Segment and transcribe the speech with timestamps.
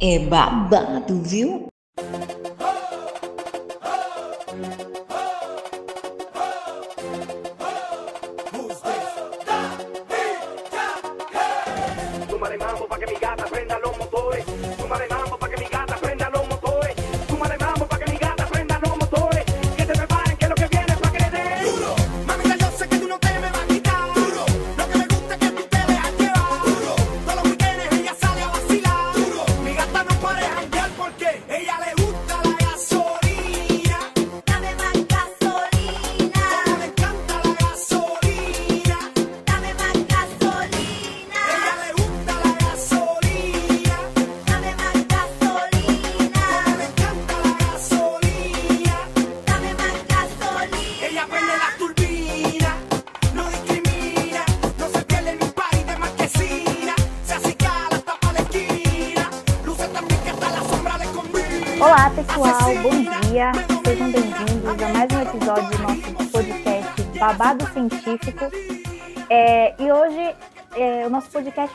[0.00, 1.73] É babado, viu?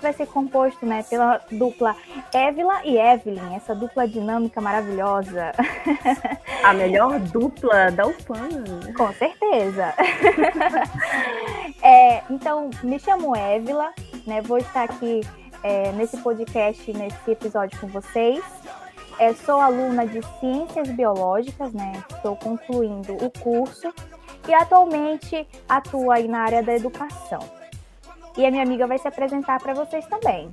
[0.09, 1.95] Vai ser composto né, pela dupla
[2.33, 5.51] Évila e Evelyn, essa dupla dinâmica maravilhosa.
[6.63, 8.63] A melhor dupla da UFAM.
[8.97, 9.93] Com certeza.
[11.83, 13.93] é, então, me chamo Évila,
[14.25, 15.21] né, vou estar aqui
[15.61, 18.43] é, nesse podcast, nesse episódio com vocês.
[19.19, 22.01] É, sou aluna de Ciências Biológicas, né?
[22.09, 23.93] Estou concluindo o curso
[24.47, 27.58] e atualmente atua aí na área da educação.
[28.37, 30.49] E a minha amiga vai se apresentar para vocês também.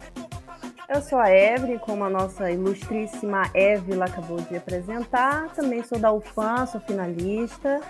[0.89, 5.49] Eu sou a Evelyn, como a nossa ilustríssima Évila acabou de apresentar.
[5.55, 7.81] Também sou da UFAM, sou finalista.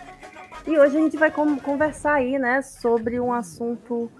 [0.66, 4.10] E hoje a gente vai conversar aí, né, sobre um assunto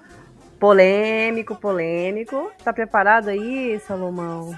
[0.61, 2.51] polêmico, polêmico.
[2.63, 4.55] Tá preparado aí, Salomão?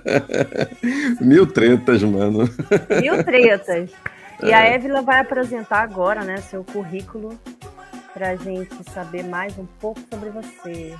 [1.20, 2.44] Mil tretas, mano.
[3.00, 3.90] Mil tretas.
[4.42, 7.38] E a Évila vai apresentar agora, né, seu currículo
[8.16, 10.98] para a gente saber mais um pouco sobre você.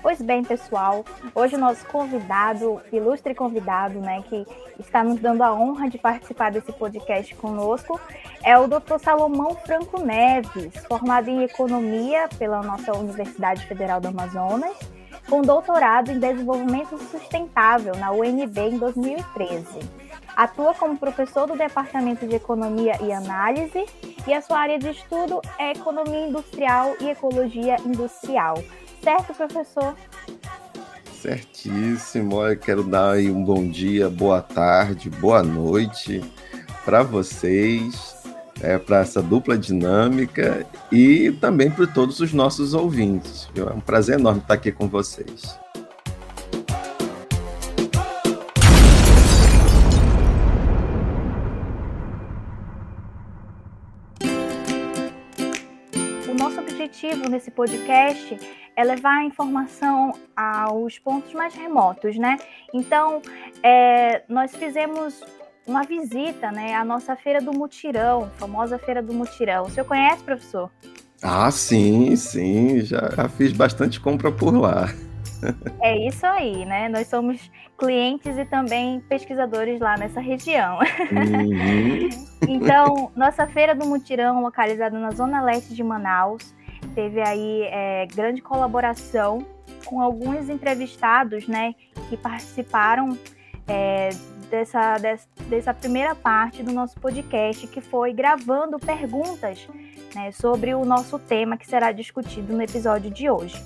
[0.00, 1.04] Pois bem, pessoal,
[1.34, 4.46] hoje o nosso convidado, ilustre convidado, né, que
[4.78, 8.00] está nos dando a honra de participar desse podcast conosco,
[8.44, 9.00] é o Dr.
[9.02, 14.78] Salomão Franco Neves, formado em Economia pela nossa Universidade Federal do Amazonas,
[15.28, 19.80] com doutorado em Desenvolvimento Sustentável na UNB em 2013.
[20.38, 23.84] Atua como professor do Departamento de Economia e Análise
[24.24, 28.62] e a sua área de estudo é Economia Industrial e Ecologia Industrial.
[29.02, 29.96] Certo, professor?
[31.20, 32.40] Certíssimo.
[32.46, 36.22] Eu quero dar aí um bom dia, boa tarde, boa noite
[36.84, 38.22] para vocês,
[38.60, 43.50] é, para essa dupla dinâmica e também para todos os nossos ouvintes.
[43.56, 45.58] É um prazer enorme estar aqui com vocês.
[56.98, 58.36] Objetivo nesse podcast
[58.74, 62.36] é levar a informação aos pontos mais remotos, né?
[62.74, 63.22] Então,
[63.62, 65.22] é, nós fizemos
[65.66, 69.64] uma visita, né, à nossa Feira do Mutirão, famosa Feira do Mutirão.
[69.64, 70.70] O senhor conhece, professor?
[71.22, 74.86] Ah, sim, sim, já fiz bastante compra por lá.
[75.80, 76.88] É isso aí, né?
[76.88, 80.78] Nós somos clientes e também pesquisadores lá nessa região.
[81.12, 82.08] Uhum.
[82.48, 86.54] então, nossa feira do mutirão, localizada na zona leste de Manaus,
[86.88, 89.46] teve aí é, grande colaboração
[89.84, 91.74] com alguns entrevistados, né,
[92.08, 93.16] que participaram
[93.66, 94.10] é,
[94.50, 94.96] dessa,
[95.48, 99.66] dessa primeira parte do nosso podcast, que foi gravando perguntas
[100.14, 103.62] né, sobre o nosso tema que será discutido no episódio de hoje.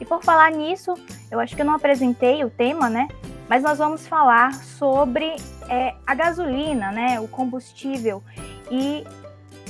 [0.00, 0.94] E por falar nisso,
[1.30, 3.08] eu acho que eu não apresentei o tema, né?
[3.48, 5.36] Mas nós vamos falar sobre
[5.68, 7.20] é, a gasolina, né?
[7.20, 8.22] O combustível
[8.70, 9.04] e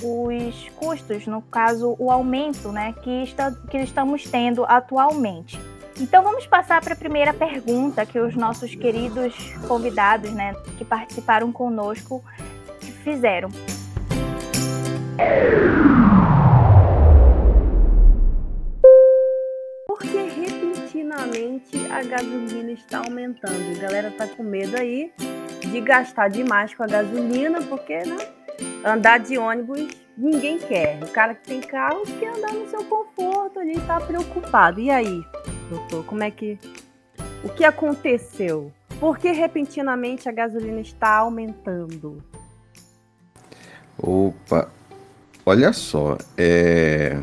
[0.02, 5.58] os custos, no caso, o aumento né, que, está, que estamos tendo atualmente.
[6.00, 9.34] Então vamos passar para a primeira pergunta que os nossos queridos
[9.68, 12.24] convidados, né, que participaram conosco,
[13.04, 13.50] fizeram.
[19.86, 23.76] Por que repentinamente a gasolina está aumentando?
[23.76, 25.12] A galera tá com medo aí
[25.60, 28.16] de gastar demais com a gasolina, porque, né?
[28.84, 31.02] andar de ônibus ninguém quer.
[31.02, 34.80] O cara que tem carro quer andar no seu conforto, ali tá preocupado.
[34.80, 35.22] E aí,
[35.68, 36.58] doutor, como é que.
[37.44, 38.72] O que aconteceu?
[39.00, 42.22] Por que repentinamente a gasolina está aumentando?
[43.98, 44.70] Opa,
[45.44, 47.20] olha só, é...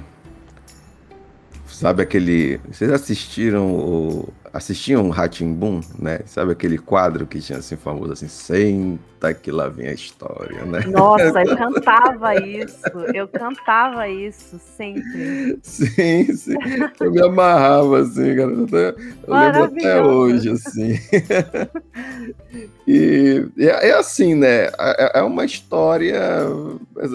[1.80, 2.57] Sabe aquele.
[2.69, 4.33] Vocês assistiram o.
[4.51, 6.19] Assistiam o Ratimbum, né?
[6.25, 10.80] Sabe aquele quadro que tinha assim famoso assim, senta que lá vem a história, né?
[10.88, 15.60] Nossa, eu cantava isso, eu cantava isso sempre.
[15.62, 16.56] Sim, sim.
[17.00, 18.51] Eu me amarrava assim, cara.
[19.28, 21.00] Eu lembro até hoje, assim.
[22.88, 24.66] E é, é assim, né?
[24.80, 26.19] É, é uma história.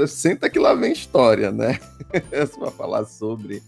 [0.07, 1.81] Senta que lá vem história, né?
[2.59, 3.61] Para falar sobre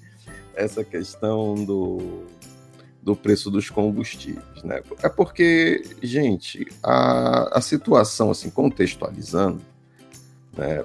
[0.55, 2.25] essa questão do,
[3.07, 4.83] do preço dos combustíveis, né?
[5.01, 9.61] É porque, gente, a, a situação, assim, contextualizando,
[10.59, 10.85] né,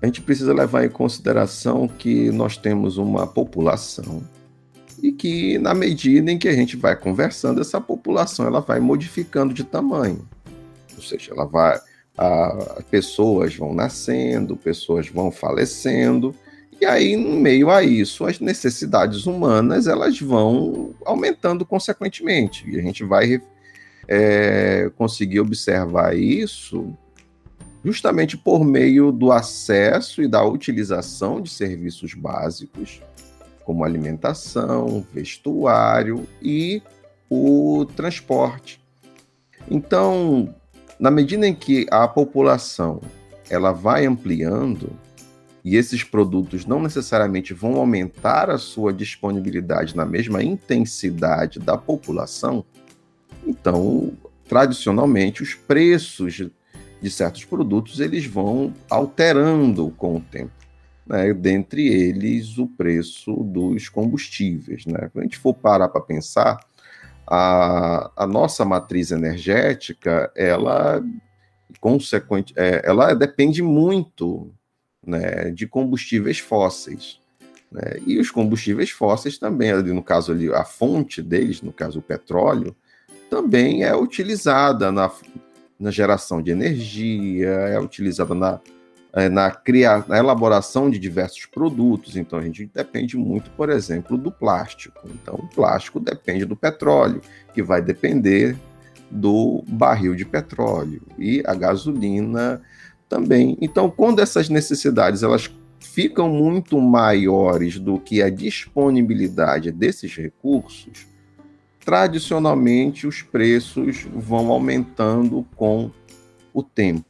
[0.00, 4.26] a gente precisa levar em consideração que nós temos uma população
[5.02, 9.52] e que, na medida em que a gente vai conversando, essa população ela vai modificando
[9.52, 10.26] de tamanho.
[10.96, 11.78] Ou seja, ela vai.
[12.16, 16.34] A, pessoas vão nascendo, pessoas vão falecendo,
[16.80, 22.68] e aí, no meio a isso, as necessidades humanas elas vão aumentando consequentemente.
[22.68, 23.40] E a gente vai
[24.06, 26.94] é, conseguir observar isso
[27.82, 33.00] justamente por meio do acesso e da utilização de serviços básicos,
[33.64, 36.82] como alimentação, vestuário e
[37.30, 38.80] o transporte.
[39.70, 40.54] Então,
[40.98, 43.00] na medida em que a população
[43.48, 44.90] ela vai ampliando,
[45.66, 52.64] e esses produtos não necessariamente vão aumentar a sua disponibilidade na mesma intensidade da população,
[53.44, 54.12] então,
[54.48, 56.48] tradicionalmente, os preços
[57.02, 60.52] de certos produtos eles vão alterando com o tempo.
[61.04, 61.34] Né?
[61.34, 64.86] Dentre eles, o preço dos combustíveis.
[64.86, 65.10] Né?
[65.12, 66.60] Quando a gente for parar para pensar,
[67.26, 71.02] a, a nossa matriz energética, ela
[71.80, 74.54] consequente, é, ela depende muito
[75.06, 77.20] né, de combustíveis fósseis.
[77.70, 78.00] Né?
[78.06, 82.74] E os combustíveis fósseis também, no caso ali, a fonte deles, no caso o petróleo,
[83.30, 85.10] também é utilizada na,
[85.78, 88.60] na geração de energia, é utilizada na,
[89.12, 92.16] é, na, cria, na elaboração de diversos produtos.
[92.16, 95.00] Então a gente depende muito, por exemplo, do plástico.
[95.06, 97.20] Então o plástico depende do petróleo,
[97.52, 98.56] que vai depender
[99.10, 101.02] do barril de petróleo.
[101.18, 102.60] E a gasolina
[103.08, 103.56] também.
[103.60, 105.50] Então, quando essas necessidades elas
[105.80, 111.06] ficam muito maiores do que a disponibilidade desses recursos,
[111.84, 115.90] tradicionalmente os preços vão aumentando com
[116.52, 117.04] o tempo.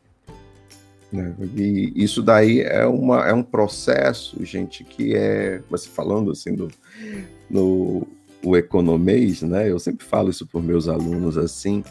[1.11, 1.35] Né?
[1.57, 6.69] E isso daí é, uma, é um processo, gente, que é, você falando assim do,
[7.49, 8.07] no
[8.45, 9.69] o economês, né?
[9.69, 11.83] Eu sempre falo isso para meus alunos assim,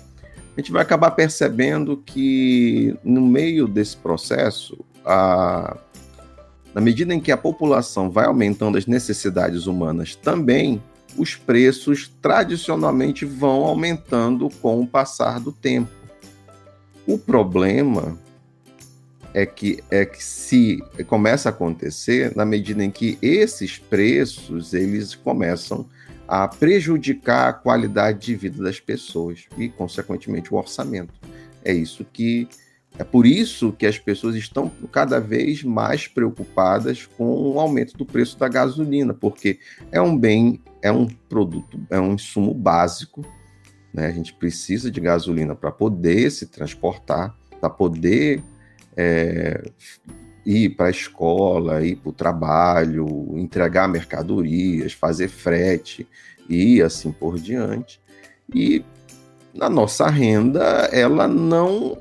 [0.56, 5.76] a gente vai acabar percebendo que no meio desse processo, a,
[6.74, 10.82] na medida em que a população vai aumentando as necessidades humanas também,
[11.18, 15.92] os preços tradicionalmente vão aumentando com o passar do tempo.
[17.06, 18.18] O problema
[19.34, 25.16] é que, é que se começa a acontecer na medida em que esses preços eles
[25.16, 25.86] começam
[26.28, 31.14] a prejudicar a qualidade de vida das pessoas e, consequentemente, o orçamento.
[31.64, 32.48] É isso que
[32.98, 38.06] é por isso que as pessoas estão cada vez mais preocupadas com o aumento do
[38.06, 39.60] preço da gasolina, porque
[39.92, 43.26] é um bem, é um produto, é um insumo básico.
[43.94, 44.08] Né?
[44.08, 48.42] A gente precisa de gasolina para poder se transportar, para poder
[48.96, 49.62] é,
[50.46, 56.08] ir para a escola, ir para o trabalho, entregar mercadorias, fazer frete
[56.48, 58.00] e assim por diante.
[58.54, 58.84] E
[59.54, 61.98] na nossa renda, ela não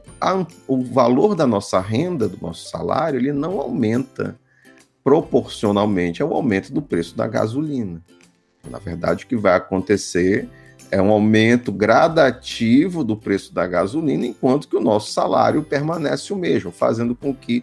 [0.66, 4.38] o valor da nossa renda, do nosso salário, ele não aumenta
[5.02, 8.02] proporcionalmente ao aumento do preço da gasolina.
[8.70, 10.48] Na verdade, o que vai acontecer
[10.90, 16.36] é um aumento gradativo do preço da gasolina, enquanto que o nosso salário permanece o
[16.36, 17.62] mesmo, fazendo com que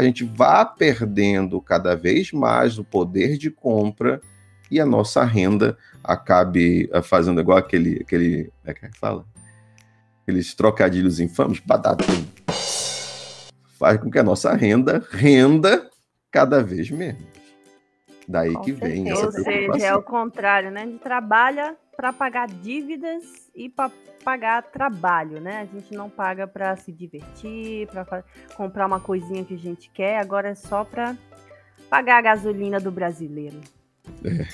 [0.00, 4.18] a gente vá perdendo cada vez mais o poder de compra
[4.70, 9.26] e a nossa renda acabe eh, fazendo igual aquele, aquele, é que fala?
[10.22, 12.24] Aqueles trocadilhos infames, badatum.
[13.78, 15.90] Faz com que a nossa renda renda
[16.30, 17.22] cada vez menos.
[18.26, 18.94] Daí com que certeza.
[18.94, 20.82] vem essa Ou seja, é o contrário, né?
[20.82, 23.90] A gente trabalha para pagar dívidas e para
[24.24, 25.60] pagar trabalho, né?
[25.60, 28.24] A gente não paga para se divertir, para
[28.56, 31.14] comprar uma coisinha que a gente quer, agora é só para
[31.90, 33.60] pagar a gasolina do brasileiro.
[34.24, 34.46] É.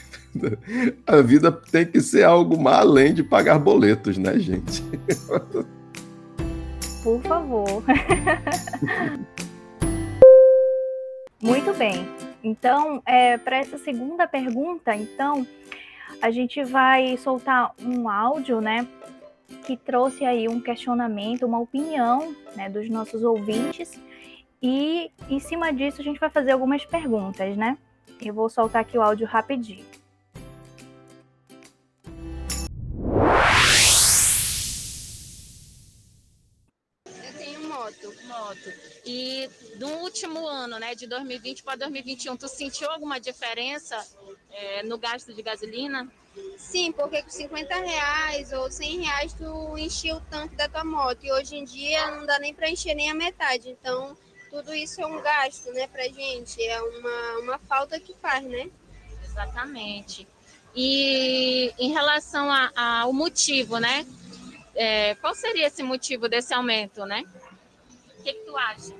[1.06, 4.82] A vida tem que ser algo mais além de pagar boletos, né, gente?
[7.04, 7.84] Por favor.
[11.40, 12.08] Muito bem.
[12.42, 15.46] Então, é, para essa segunda pergunta, então,
[16.20, 18.86] a gente vai soltar um áudio, né,
[19.64, 24.00] que trouxe aí um questionamento, uma opinião, né, dos nossos ouvintes.
[24.62, 27.76] E em cima disso a gente vai fazer algumas perguntas, né?
[28.20, 29.84] Eu vou soltar aqui o áudio rapidinho.
[38.46, 38.72] Moto.
[39.04, 44.04] E do último ano, né, de 2020 para 2021, tu sentiu alguma diferença
[44.50, 46.08] é, no gasto de gasolina?
[46.56, 51.24] Sim, porque com 50 reais ou 100 reais tu enchia o tanque da tua moto
[51.24, 53.70] e hoje em dia não dá nem para encher nem a metade.
[53.70, 54.16] Então,
[54.50, 56.62] tudo isso é um gasto, né, pra gente.
[56.62, 58.70] É uma, uma falta que faz, né?
[59.24, 60.28] Exatamente.
[60.74, 64.06] E em relação ao motivo, né?
[64.74, 67.24] É, qual seria esse motivo desse aumento, né?
[68.26, 68.92] O que, que tu acha?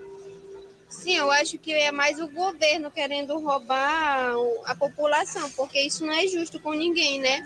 [0.88, 6.12] Sim, eu acho que é mais o governo querendo roubar a população, porque isso não
[6.12, 7.44] é justo com ninguém, né?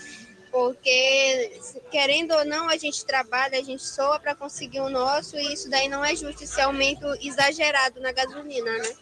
[0.52, 1.58] Porque,
[1.90, 5.70] querendo ou não, a gente trabalha, a gente soa para conseguir o nosso, e isso
[5.70, 8.94] daí não é justo, esse aumento exagerado na gasolina, né?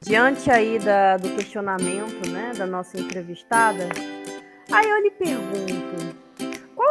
[0.00, 3.86] Diante aí da, do questionamento né, da nossa entrevistada,
[4.72, 6.23] aí eu lhe pergunto,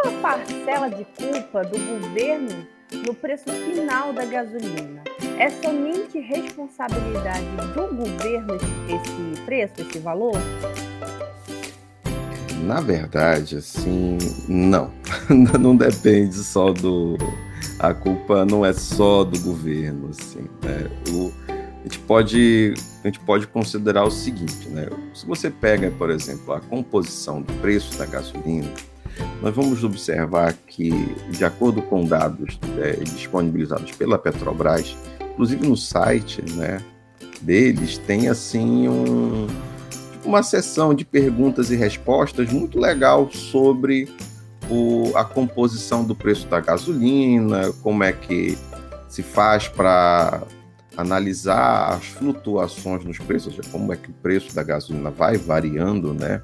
[0.03, 2.67] qual a parcela de culpa do governo
[3.07, 5.01] no preço final da gasolina.
[5.39, 8.55] É somente responsabilidade do governo
[8.87, 10.37] esse preço, esse valor?
[12.63, 14.17] Na verdade, assim,
[14.47, 14.91] não.
[15.59, 17.17] não depende só do.
[17.79, 20.47] A culpa não é só do governo, assim.
[20.63, 20.89] Né?
[21.09, 24.87] O, a, gente pode, a gente pode considerar o seguinte, né?
[25.13, 28.71] Se você pega, por exemplo, a composição do preço da gasolina,
[29.41, 30.89] nós vamos observar que,
[31.29, 34.95] de acordo com dados é, disponibilizados pela Petrobras,
[35.33, 36.81] inclusive no site né,
[37.41, 39.47] deles, tem assim um,
[40.23, 44.07] uma sessão de perguntas e respostas muito legal sobre
[44.69, 48.57] o, a composição do preço da gasolina, como é que
[49.09, 50.41] se faz para
[50.95, 55.37] analisar as flutuações nos preços, ou seja, como é que o preço da gasolina vai
[55.37, 56.41] variando né,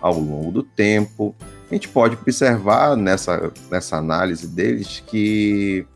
[0.00, 1.34] ao longo do tempo.
[1.70, 5.86] A gente pode observar nessa, nessa análise deles que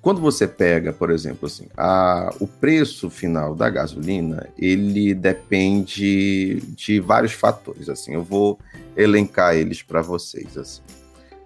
[0.00, 7.00] quando você pega, por exemplo, assim, a, o preço final da gasolina, ele depende de
[7.00, 7.90] vários fatores.
[7.90, 8.58] Assim, eu vou
[8.96, 10.56] elencar eles para vocês.
[10.56, 10.80] Assim,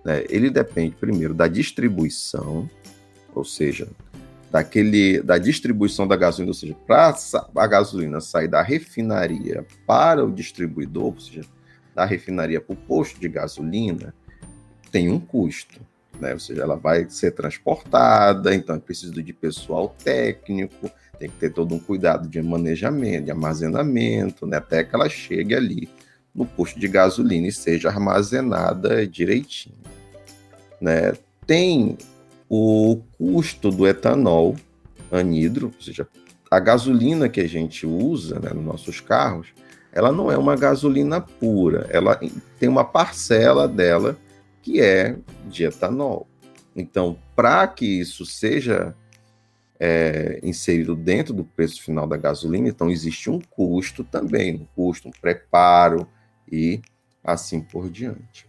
[0.04, 0.24] né?
[0.28, 2.70] Ele depende primeiro da distribuição,
[3.34, 3.88] ou seja,
[4.52, 7.12] daquele da distribuição da gasolina, ou seja, para
[7.56, 11.40] a gasolina sair da refinaria para o distribuidor, ou seja,
[11.94, 14.14] da refinaria para o posto de gasolina
[14.90, 15.80] tem um custo,
[16.20, 16.32] né?
[16.32, 21.52] Ou seja, ela vai ser transportada, então é preciso de pessoal técnico, tem que ter
[21.52, 24.58] todo um cuidado de manejamento, de armazenamento, né?
[24.58, 25.88] Até que ela chegue ali
[26.34, 29.78] no posto de gasolina e seja armazenada direitinho,
[30.80, 31.12] né?
[31.46, 31.96] Tem
[32.48, 34.56] o custo do etanol
[35.10, 36.06] anidro, ou seja,
[36.50, 39.48] a gasolina que a gente usa né, nos nossos carros,
[39.94, 42.18] ela não é uma gasolina pura, ela
[42.58, 44.18] tem uma parcela dela
[44.60, 46.26] que é de etanol.
[46.74, 48.92] Então, para que isso seja
[49.78, 55.06] é, inserido dentro do preço final da gasolina, então existe um custo também, um custo,
[55.08, 56.08] um preparo
[56.50, 56.82] e
[57.22, 58.48] assim por diante.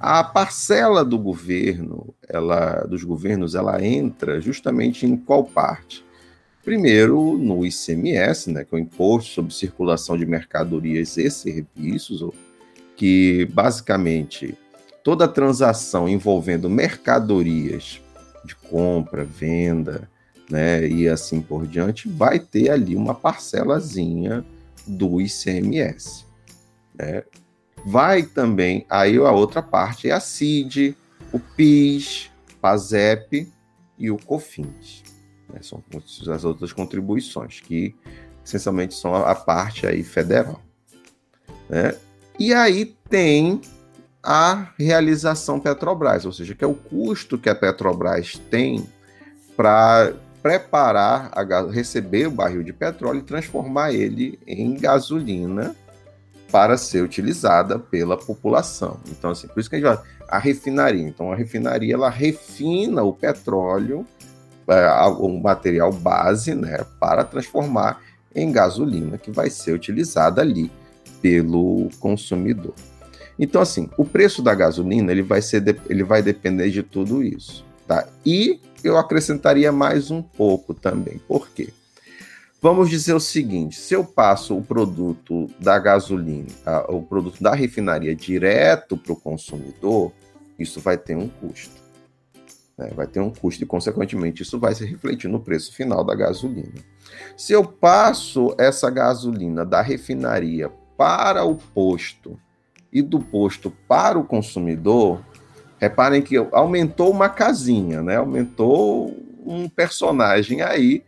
[0.00, 6.05] A parcela do governo, ela, dos governos, ela entra justamente em qual parte?
[6.66, 12.28] Primeiro, no ICMS, né, que é o Imposto sobre Circulação de Mercadorias e Serviços,
[12.96, 14.58] que basicamente
[15.04, 18.02] toda transação envolvendo mercadorias
[18.44, 20.10] de compra, venda,
[20.50, 24.44] né, e assim por diante, vai ter ali uma parcelazinha
[24.84, 26.24] do ICMS.
[26.92, 27.22] Né?
[27.86, 30.96] Vai também, aí a outra parte é a CID,
[31.32, 32.28] o PIS,
[32.60, 33.48] PASEP
[33.96, 35.05] e o COFINS.
[35.52, 35.60] Né?
[35.62, 35.82] São
[36.32, 37.94] as outras contribuições, que
[38.44, 40.60] essencialmente são a parte aí federal.
[41.68, 41.94] Né?
[42.38, 43.60] E aí tem
[44.22, 48.86] a realização Petrobras, ou seja, que é o custo que a Petrobras tem
[49.56, 50.12] para
[50.42, 55.74] preparar, a, receber o barril de petróleo e transformar ele em gasolina
[56.52, 59.00] para ser utilizada pela população.
[59.10, 59.98] Então, assim, por isso que a gente vai,
[60.28, 61.02] a refinaria.
[61.02, 64.06] Então, a refinaria ela refina o petróleo
[65.20, 68.00] um material base né, para transformar
[68.34, 70.70] em gasolina que vai ser utilizada ali
[71.22, 72.74] pelo consumidor.
[73.38, 77.64] Então, assim, o preço da gasolina ele vai, ser, ele vai depender de tudo isso.
[77.86, 78.06] Tá?
[78.24, 81.18] E eu acrescentaria mais um pouco também.
[81.26, 81.68] Por quê?
[82.60, 86.48] Vamos dizer o seguinte: se eu passo o produto da gasolina,
[86.88, 90.12] o produto da refinaria direto para o consumidor,
[90.58, 91.75] isso vai ter um custo.
[92.76, 92.90] Né?
[92.94, 96.74] Vai ter um custo e, consequentemente, isso vai se refletir no preço final da gasolina.
[97.36, 102.38] Se eu passo essa gasolina da refinaria para o posto
[102.92, 105.22] e do posto para o consumidor,
[105.78, 108.16] reparem que aumentou uma casinha, né?
[108.16, 109.14] Aumentou
[109.44, 111.04] um personagem aí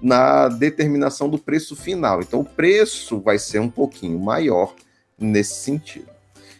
[0.00, 2.20] na determinação do preço final.
[2.20, 4.74] Então, o preço vai ser um pouquinho maior
[5.18, 6.15] nesse sentido.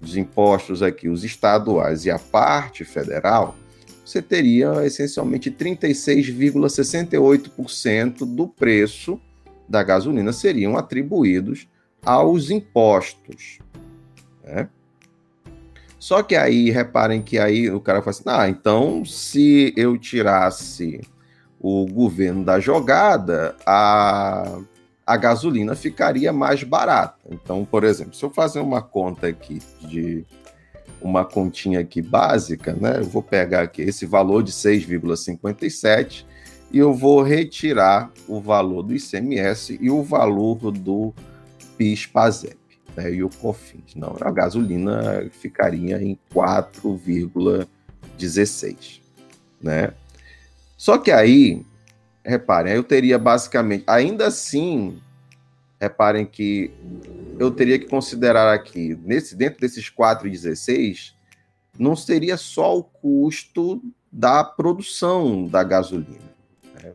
[0.00, 3.56] os impostos aqui, os estaduais e a parte federal,
[4.04, 9.20] você teria essencialmente 36,68% do preço
[9.68, 11.66] da gasolina seriam atribuídos
[12.04, 13.58] aos impostos.
[14.44, 14.68] Né?
[15.98, 21.00] Só que aí, reparem que aí o cara fala assim: ah, então se eu tirasse
[21.58, 24.60] o governo da jogada, a
[25.06, 27.20] a gasolina ficaria mais barata.
[27.30, 30.26] Então, por exemplo, se eu fazer uma conta aqui de
[31.00, 32.98] uma continha aqui básica, né?
[32.98, 36.26] Eu vou pegar aqui esse valor de 6,57
[36.72, 41.14] e eu vou retirar o valor do ICMS e o valor do
[41.78, 42.58] PIS/PASEP,
[42.96, 43.14] né?
[43.14, 43.94] E o COFINS.
[43.94, 49.00] Não, a gasolina ficaria em 4,16,
[49.62, 49.92] né?
[50.76, 51.64] Só que aí
[52.26, 55.00] reparem, eu teria basicamente, ainda assim,
[55.80, 56.70] reparem que
[57.38, 61.12] eu teria que considerar aqui, nesse, dentro desses 4,16,
[61.78, 66.34] não seria só o custo da produção da gasolina.
[66.82, 66.92] Né?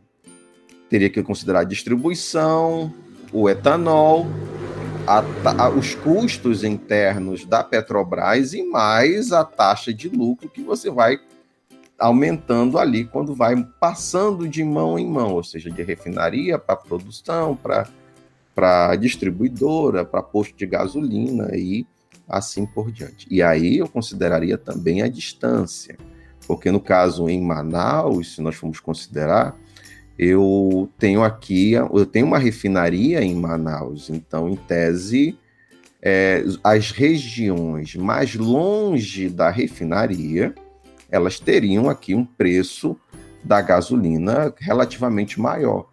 [0.90, 2.92] Teria que considerar a distribuição,
[3.32, 4.26] o etanol,
[5.06, 5.22] a,
[5.64, 11.18] a, os custos internos da Petrobras e mais a taxa de lucro que você vai
[12.02, 17.56] aumentando ali quando vai passando de mão em mão, ou seja, de refinaria para produção,
[17.56, 21.86] para distribuidora, para posto de gasolina e
[22.28, 23.26] assim por diante.
[23.30, 25.96] E aí eu consideraria também a distância,
[26.46, 29.56] porque no caso em Manaus, se nós formos considerar,
[30.18, 35.38] eu tenho aqui, eu tenho uma refinaria em Manaus, então em tese
[36.02, 40.52] é, as regiões mais longe da refinaria
[41.12, 42.96] elas teriam aqui um preço
[43.44, 45.86] da gasolina relativamente maior.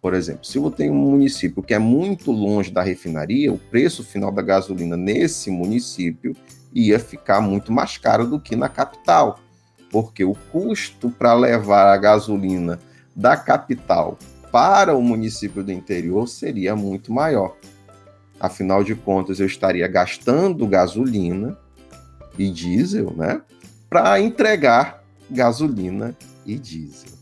[0.00, 4.04] Por exemplo, se eu tenho um município que é muito longe da refinaria, o preço
[4.04, 6.34] final da gasolina nesse município
[6.72, 9.40] ia ficar muito mais caro do que na capital,
[9.90, 12.78] porque o custo para levar a gasolina
[13.14, 14.16] da capital
[14.50, 17.56] para o município do interior seria muito maior.
[18.38, 21.56] Afinal de contas, eu estaria gastando gasolina
[22.38, 23.40] e diesel, né?
[23.92, 27.12] Para entregar gasolina e diesel.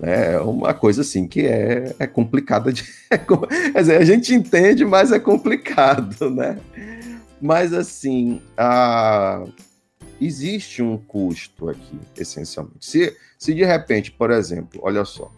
[0.00, 2.84] É uma coisa assim que é, é complicada de.
[3.08, 6.58] É, quer dizer, a gente entende, mas é complicado, né?
[7.40, 9.44] Mas assim, a,
[10.20, 12.84] existe um custo aqui, essencialmente.
[12.84, 15.30] Se, se de repente, por exemplo, olha só,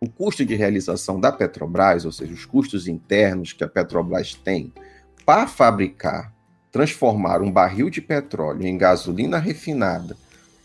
[0.00, 4.72] o custo de realização da Petrobras, ou seja, os custos internos que a Petrobras tem
[5.24, 6.34] para fabricar,
[6.76, 10.14] transformar um barril de petróleo em gasolina refinada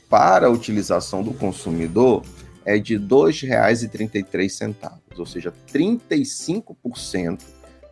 [0.10, 2.26] para a utilização do consumidor,
[2.66, 7.40] é de R$ 2,33, ou seja, 35%,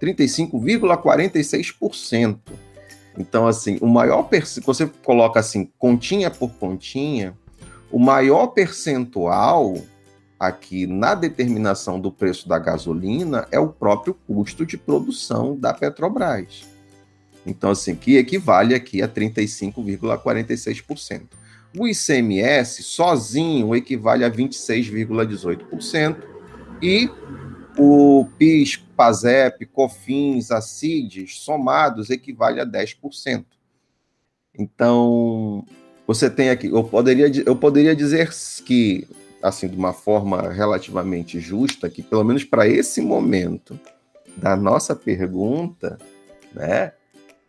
[0.01, 2.39] 35,46%.
[3.17, 4.27] Então, assim, o maior
[4.65, 7.33] você coloca assim, continha por continha,
[7.89, 9.77] o maior percentual
[10.37, 16.68] aqui na determinação do preço da gasolina é o próprio custo de produção da Petrobras.
[17.49, 21.29] Então, assim, que equivale aqui a 35,46%.
[21.77, 26.17] O ICMS sozinho equivale a 26,18%.
[26.81, 27.09] E
[27.77, 33.43] o PIS, PASEP, COFINS, ACIDES, somados, equivale a 10%.
[34.57, 35.65] Então,
[36.05, 38.29] você tem aqui, eu poderia, eu poderia dizer
[38.65, 39.07] que,
[39.41, 43.79] assim, de uma forma relativamente justa, que pelo menos para esse momento
[44.37, 45.97] da nossa pergunta,
[46.53, 46.93] né,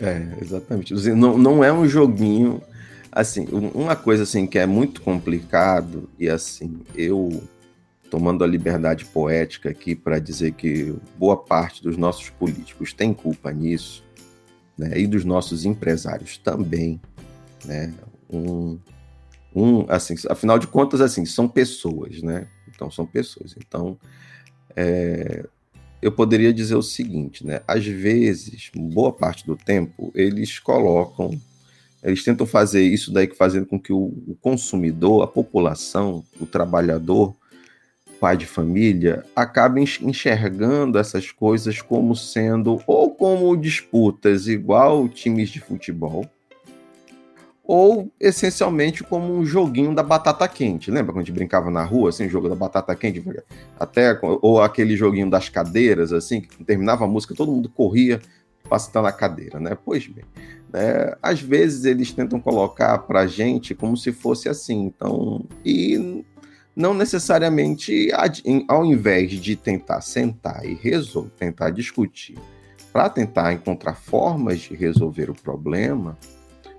[0.00, 0.94] É, exatamente.
[1.14, 2.62] Não, não é um joguinho.
[3.10, 7.42] Assim, uma coisa assim que é muito complicado, e assim, eu
[8.10, 13.50] tomando a liberdade poética aqui para dizer que boa parte dos nossos políticos tem culpa
[13.50, 14.04] nisso,
[14.78, 17.00] né, e dos nossos empresários também,
[17.64, 17.92] né,
[18.30, 18.78] um,
[19.54, 23.98] um, assim, afinal de contas, assim, são pessoas, né, então são pessoas, então
[24.76, 25.44] é,
[26.00, 31.38] eu poderia dizer o seguinte, né, às vezes, boa parte do tempo, eles colocam,
[32.02, 37.34] eles tentam fazer isso daí fazendo com que o, o consumidor, a população, o trabalhador,
[38.20, 45.60] pai de família acaba enxergando essas coisas como sendo ou como disputas igual times de
[45.60, 46.26] futebol,
[47.68, 50.90] ou essencialmente como um joguinho da batata quente.
[50.90, 53.22] Lembra quando a gente brincava na rua, assim, jogo da batata quente,
[53.78, 58.20] até ou aquele joguinho das cadeiras, assim, que terminava a música, todo mundo corria
[58.66, 59.76] para estar na cadeira, né?
[59.84, 60.24] Pois bem,
[60.72, 61.14] né?
[61.22, 66.24] às vezes eles tentam colocar para gente como se fosse assim, então e
[66.78, 68.08] não necessariamente,
[68.68, 72.38] ao invés de tentar sentar e resolver, tentar discutir,
[72.92, 76.16] para tentar encontrar formas de resolver o problema,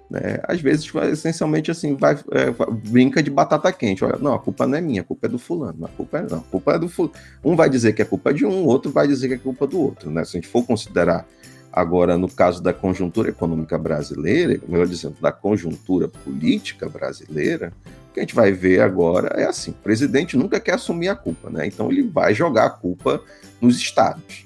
[0.09, 2.49] né, às vezes, essencialmente, assim, vai, é,
[2.89, 4.03] brinca de batata quente.
[4.03, 5.85] Olha, não, a culpa não é minha, a culpa é do fulano.
[5.85, 7.13] A culpa é, não, a culpa é do fulano.
[7.43, 9.67] Um vai dizer que é culpa de um, o outro vai dizer que é culpa
[9.67, 10.09] do outro.
[10.09, 10.23] Né?
[10.23, 11.27] Se a gente for considerar
[11.71, 17.71] agora, no caso da conjuntura econômica brasileira, melhor dizendo, da conjuntura política brasileira,
[18.19, 21.49] que a gente vai ver agora é assim: o presidente nunca quer assumir a culpa,
[21.49, 21.65] né?
[21.65, 23.21] Então ele vai jogar a culpa
[23.61, 24.45] nos estados.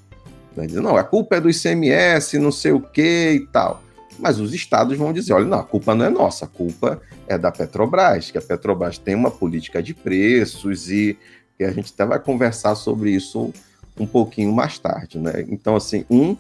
[0.55, 3.81] Dizer, não, a culpa é do ICMS, não sei o que e tal.
[4.19, 7.37] Mas os estados vão dizer: olha, não, a culpa não é nossa, a culpa é
[7.37, 11.17] da Petrobras, que a Petrobras tem uma política de preços e,
[11.59, 13.51] e a gente até vai conversar sobre isso
[13.99, 15.45] um pouquinho mais tarde, né?
[15.49, 16.35] Então, assim, um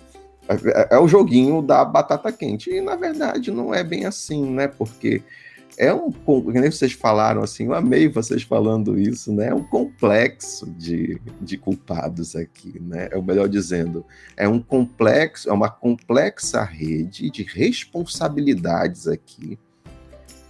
[0.47, 2.69] é, é, o joguinho da batata quente.
[2.69, 4.67] E na verdade não é bem assim, né?
[4.67, 5.21] Porque
[5.77, 6.11] é um.
[6.45, 9.47] nem vocês falaram assim, eu amei vocês falando isso, né?
[9.47, 13.09] É um complexo de, de culpados aqui, né?
[13.11, 14.05] É o melhor dizendo,
[14.37, 19.57] é um complexo, é uma complexa rede de responsabilidades aqui.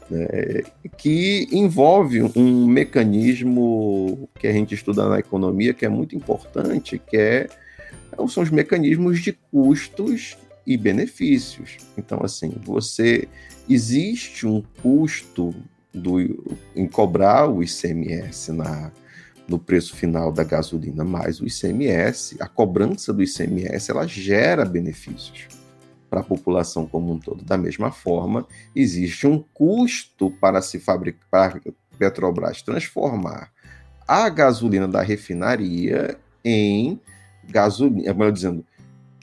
[0.10, 0.64] Né,
[0.98, 7.16] que envolve um mecanismo que a gente estuda na economia que é muito importante, que
[7.16, 7.48] é
[8.28, 11.78] são os mecanismos de custos e benefícios.
[11.98, 13.28] Então, assim, você
[13.70, 15.54] existe um custo
[15.94, 16.20] do,
[16.76, 18.92] em cobrar o ICMS na,
[19.48, 25.48] no preço final da gasolina mais o ICMS, a cobrança do ICMS ela gera benefícios
[26.10, 27.44] para a população como um todo.
[27.44, 28.46] Da mesma forma,
[28.76, 31.60] existe um custo para se fabricar,
[31.98, 33.52] Petrobras transformar
[34.08, 37.00] a gasolina da refinaria em
[37.50, 38.66] gasolina, melhor dizendo,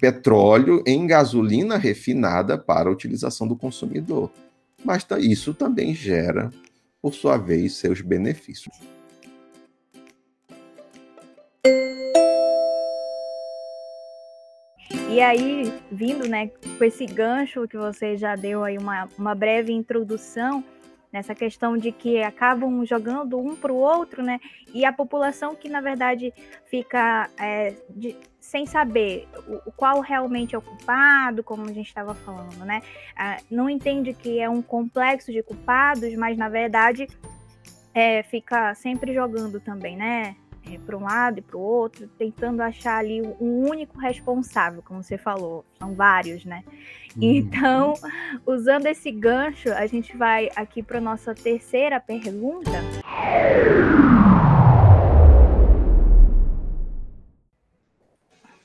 [0.01, 4.31] petróleo em gasolina refinada para a utilização do consumidor.
[4.83, 6.51] Mas isso também gera,
[7.03, 8.75] por sua vez, seus benefícios.
[15.11, 19.73] E aí, vindo né, com esse gancho que você já deu aí uma, uma breve
[19.73, 20.65] introdução,
[21.13, 24.39] nessa questão de que acabam jogando um para o outro, né?
[24.73, 26.33] E a população que, na verdade,
[26.67, 29.29] fica é, de, sem saber
[29.67, 32.83] o, qual realmente é o culpado, como a gente estava falando, né?
[33.17, 37.09] Ah, não entende que é um complexo de culpados, mas, na verdade,
[37.93, 40.37] é, fica sempre jogando também, né?
[40.67, 45.03] É, para um lado e para o outro, tentando achar ali um único responsável, como
[45.03, 46.65] você falou, são vários, né?
[47.17, 47.23] Uhum.
[47.23, 47.95] Então,
[48.47, 52.71] usando esse gancho, a gente vai aqui para nossa terceira pergunta.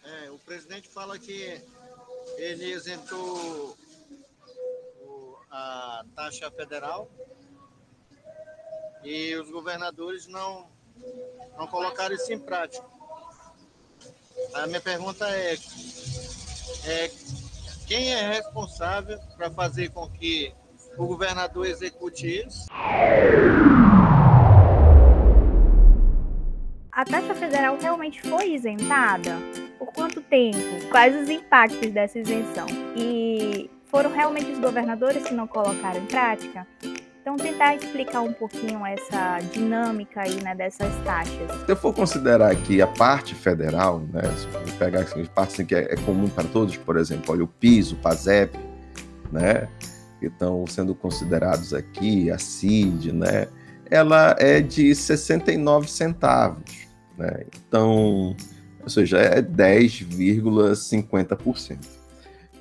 [0.03, 1.61] É, o presidente fala que
[2.37, 3.77] ele isentou
[5.49, 7.09] a taxa federal
[9.03, 10.67] e os governadores não
[11.57, 12.85] não colocaram isso em prática.
[14.53, 15.57] A minha pergunta é,
[16.85, 17.11] é
[17.87, 20.53] quem é responsável para fazer com que
[20.97, 22.65] o governador execute isso?
[26.91, 29.37] A taxa federal realmente foi isentada?
[29.77, 30.89] Por quanto tempo?
[30.89, 32.65] Quais os impactos dessa isenção?
[32.95, 36.65] E foram realmente os governadores que não colocaram em prática?
[37.25, 41.51] Então, tentar explicar um pouquinho essa dinâmica aí, né, dessas taxas.
[41.65, 45.53] Se eu for considerar aqui a parte federal, né, se eu pegar assim, a parte
[45.53, 48.55] assim, que é, é, comum para todos, por exemplo, olha o PIS, o PASEP,
[49.31, 49.67] né,
[50.19, 53.47] que estão sendo considerados aqui, a CID, né,
[53.89, 56.61] ela é de 69 centavos,
[57.17, 58.35] né, então,
[58.83, 61.94] ou seja, é 10,50%.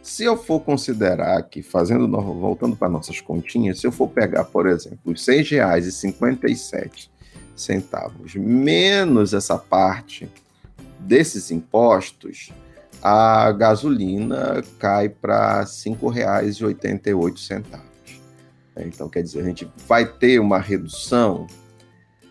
[0.05, 4.67] Se eu for considerar que, fazendo, voltando para nossas continhas, se eu for pegar, por
[4.67, 7.09] exemplo, os R$ 6,57
[7.57, 10.29] centavos menos essa parte
[11.01, 12.53] desses impostos,
[13.03, 17.73] a gasolina cai para R$ 5,88.
[18.77, 21.47] Então, quer dizer, a gente vai ter uma redução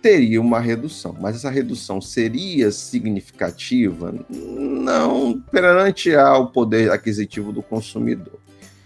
[0.03, 4.13] teria uma redução, mas essa redução seria significativa?
[4.29, 8.37] Não, perante ao poder aquisitivo do consumidor.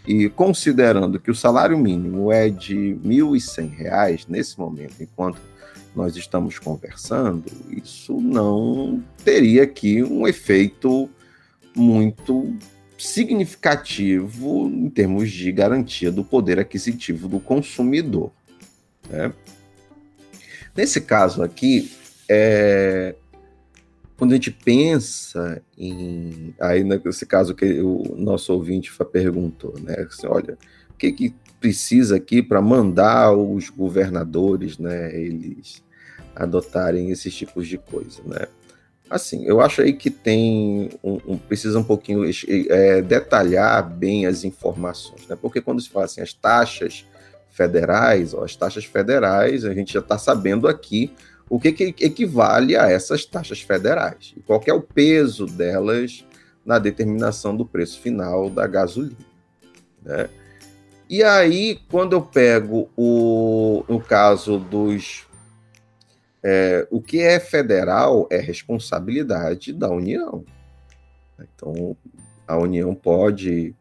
[0.06, 5.42] E considerando que o salário mínimo é de R$ 1.100 nesse momento, enquanto
[5.96, 11.10] nós estamos conversando, isso não teria aqui um efeito
[11.76, 12.56] muito
[12.96, 18.32] significativo em termos de garantia do poder aquisitivo do consumidor.
[19.10, 19.34] Né?
[20.78, 21.92] Nesse caso aqui,
[22.30, 23.16] é,
[24.16, 26.54] quando a gente pensa em.
[26.60, 29.96] Aí, nesse caso que o nosso ouvinte perguntou, né?
[30.08, 30.56] Assim, olha,
[30.92, 35.20] o que, que precisa aqui para mandar os governadores, né?
[35.20, 35.84] Eles
[36.36, 38.48] adotarem esses tipos de coisa, né?
[39.10, 42.24] Assim, eu acho aí que tem um, um precisa um pouquinho
[42.70, 45.36] é, detalhar bem as informações, né?
[45.42, 47.04] Porque quando se fala assim, as taxas
[47.58, 51.12] federais, as taxas federais, a gente já está sabendo aqui
[51.50, 56.24] o que, que, equivale a essas taxas federais e qual é o peso delas
[56.64, 59.18] na determinação do preço final da gasolina.
[60.04, 60.30] Né?
[61.10, 65.26] E aí, quando eu pego o, no caso dos.
[66.44, 70.46] É, o que é federal é responsabilidade da União.
[71.40, 71.98] Então,
[72.48, 73.74] a União pode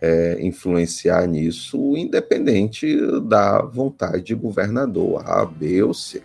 [0.00, 6.22] é, influenciar nisso, independente da vontade de governador A, B ou C.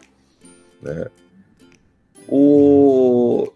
[0.81, 1.07] Né?
[2.27, 3.51] O...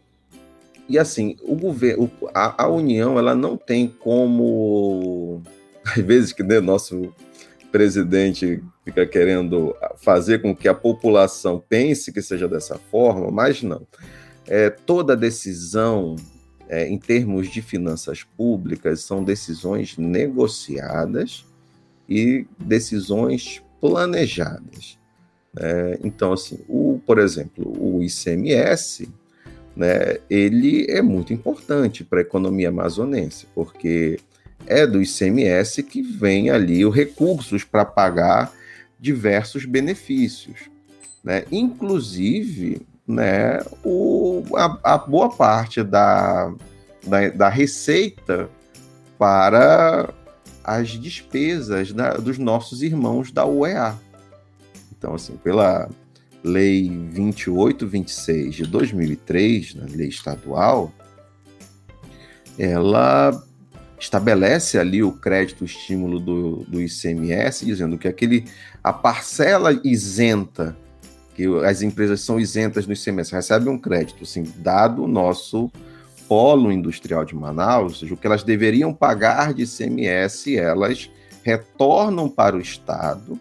[0.89, 5.41] e assim, o governo, a, a, União, ela não tem como,
[5.85, 7.13] às vezes que né, nosso
[7.71, 13.85] presidente fica querendo fazer com que a população pense que seja dessa forma, mas não.
[14.47, 16.15] É, toda decisão
[16.69, 21.45] é, em termos de finanças públicas são decisões negociadas
[22.07, 24.97] e decisões planejadas.
[25.59, 29.09] É, então, assim, o, por exemplo, o ICMS,
[29.75, 34.19] né, ele é muito importante para a economia amazonense, porque
[34.65, 38.53] é do ICMS que vem ali os recursos para pagar
[38.99, 40.69] diversos benefícios,
[41.23, 41.45] né?
[41.51, 46.53] Inclusive, né, o, a, a boa parte da,
[47.05, 48.49] da, da, receita
[49.17, 50.13] para
[50.63, 53.95] as despesas da, dos nossos irmãos da UEA.
[54.91, 55.89] Então, assim, pela
[56.43, 60.91] Lei 2826 de 2003, na lei estadual,
[62.57, 63.43] ela
[63.99, 68.45] estabelece ali o crédito estímulo do, do ICMS, dizendo que aquele
[68.83, 70.77] a parcela isenta,
[71.37, 75.71] que as empresas são isentas no ICMS, recebem um crédito, assim, dado o nosso
[76.27, 81.11] polo industrial de Manaus, o que elas deveriam pagar de ICMS, elas
[81.43, 83.39] retornam para o Estado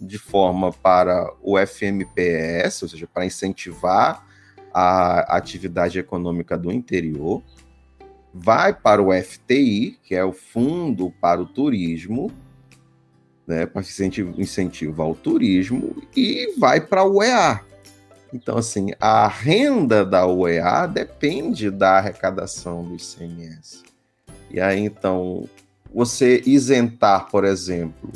[0.00, 4.24] de forma para o FMPS, ou seja, para incentivar
[4.72, 7.42] a atividade econômica do interior,
[8.32, 12.30] vai para o FTI, que é o Fundo para o Turismo,
[13.46, 13.82] né, para
[14.38, 17.60] incentivar o turismo, e vai para a UEA.
[18.32, 23.82] Então, assim, a renda da UEA depende da arrecadação do ICMS.
[24.50, 25.48] E aí, então,
[25.94, 28.10] você isentar, por exemplo,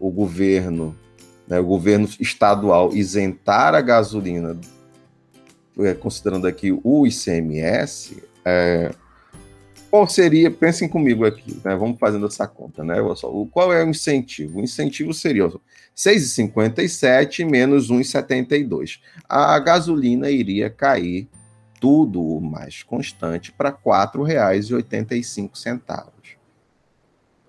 [0.00, 0.96] o governo,
[1.46, 4.58] né, o governo estadual isentar a gasolina,
[5.80, 8.90] é, considerando aqui o ICMS, é,
[9.90, 11.74] qual seria, pensem comigo aqui, né?
[11.74, 12.96] Vamos fazendo essa conta, né?
[13.50, 14.58] Qual é o incentivo?
[14.58, 15.48] O incentivo seria
[15.96, 18.98] 6,57 menos 1,72.
[19.28, 21.26] A gasolina iria cair
[21.80, 26.08] tudo mais constante para R$ 4,85.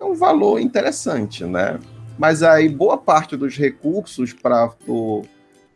[0.00, 1.78] É um valor interessante, né?
[2.18, 5.24] Mas aí boa parte dos recursos para o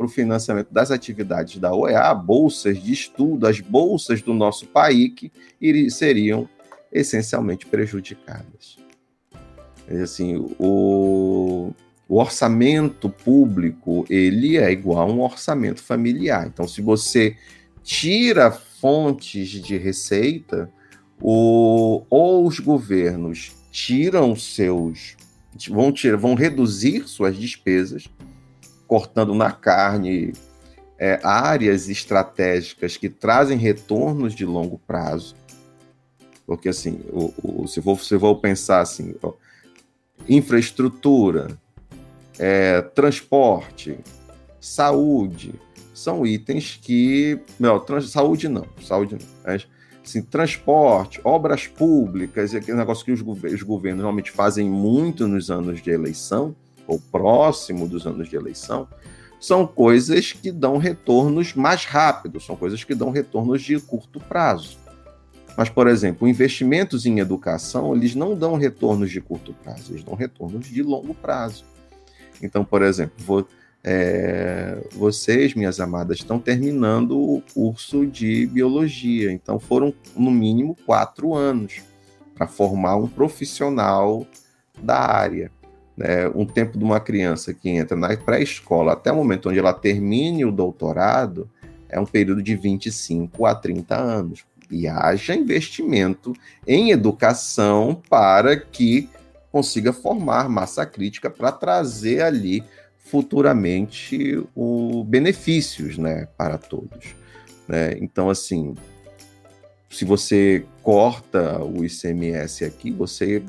[0.08, 5.30] financiamento das atividades da OEA, bolsas de estudo, as bolsas do nosso PAIC,
[5.90, 6.48] seriam
[6.94, 8.78] essencialmente prejudicadas.
[10.02, 11.72] Assim, o,
[12.08, 16.46] o orçamento público ele é igual a um orçamento familiar.
[16.46, 17.36] Então, se você
[17.82, 20.70] tira fontes de receita,
[21.20, 25.16] o, ou os governos tiram seus
[25.70, 28.08] vão tirar, vão reduzir suas despesas,
[28.86, 30.32] cortando na carne
[30.98, 35.36] é, áreas estratégicas que trazem retornos de longo prazo,
[36.46, 39.32] porque, assim, o, o, se, for, se for pensar assim, ó,
[40.28, 41.58] infraestrutura,
[42.38, 43.98] é, transporte,
[44.60, 45.54] saúde,
[45.94, 47.38] são itens que.
[47.86, 49.26] Trans, saúde não, saúde não.
[49.44, 49.66] Mas,
[50.04, 55.80] assim, transporte, obras públicas, aquele negócio que os, os governos normalmente fazem muito nos anos
[55.80, 56.54] de eleição,
[56.86, 58.86] ou próximo dos anos de eleição,
[59.40, 64.83] são coisas que dão retornos mais rápidos, são coisas que dão retornos de curto prazo.
[65.56, 70.14] Mas, por exemplo, investimentos em educação, eles não dão retornos de curto prazo, eles dão
[70.14, 71.64] retornos de longo prazo.
[72.42, 73.46] Então, por exemplo, vou,
[73.82, 81.34] é, vocês, minhas amadas, estão terminando o curso de biologia, então foram no mínimo quatro
[81.34, 81.82] anos
[82.34, 84.26] para formar um profissional
[84.82, 85.52] da área.
[85.96, 86.28] Né?
[86.34, 90.44] Um tempo de uma criança que entra na pré-escola até o momento onde ela termine
[90.44, 91.48] o doutorado
[91.88, 96.32] é um período de 25 a 30 anos e haja investimento
[96.66, 99.08] em educação para que
[99.50, 102.64] consiga formar massa crítica para trazer ali
[102.98, 107.14] futuramente o benefícios né, para todos.
[107.68, 107.96] Né?
[108.00, 108.74] Então, assim,
[109.90, 113.42] se você corta o ICMS aqui, você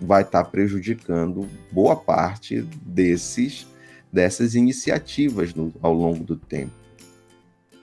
[0.00, 3.66] vai estar tá prejudicando boa parte desses
[4.12, 6.72] dessas iniciativas no, ao longo do tempo.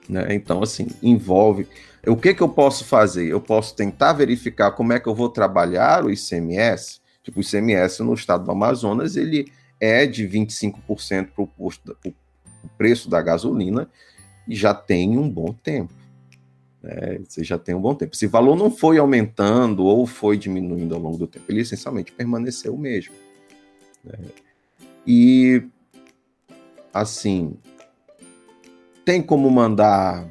[0.08, 0.28] Né?
[0.30, 1.68] Então, assim, envolve
[2.06, 3.28] o que, que eu posso fazer?
[3.28, 7.00] Eu posso tentar verificar como é que eu vou trabalhar o ICMS.
[7.22, 13.22] Tipo, o ICMS no estado do Amazonas, ele é de 25% para o preço da
[13.22, 13.88] gasolina
[14.48, 15.92] e já tem um bom tempo.
[16.82, 17.20] Né?
[17.28, 18.14] Você já tem um bom tempo.
[18.14, 22.74] Esse valor não foi aumentando ou foi diminuindo ao longo do tempo, ele essencialmente permaneceu
[22.74, 23.14] o mesmo.
[24.04, 24.18] Né?
[25.06, 25.64] E,
[26.92, 27.56] assim,
[29.04, 30.28] tem como mandar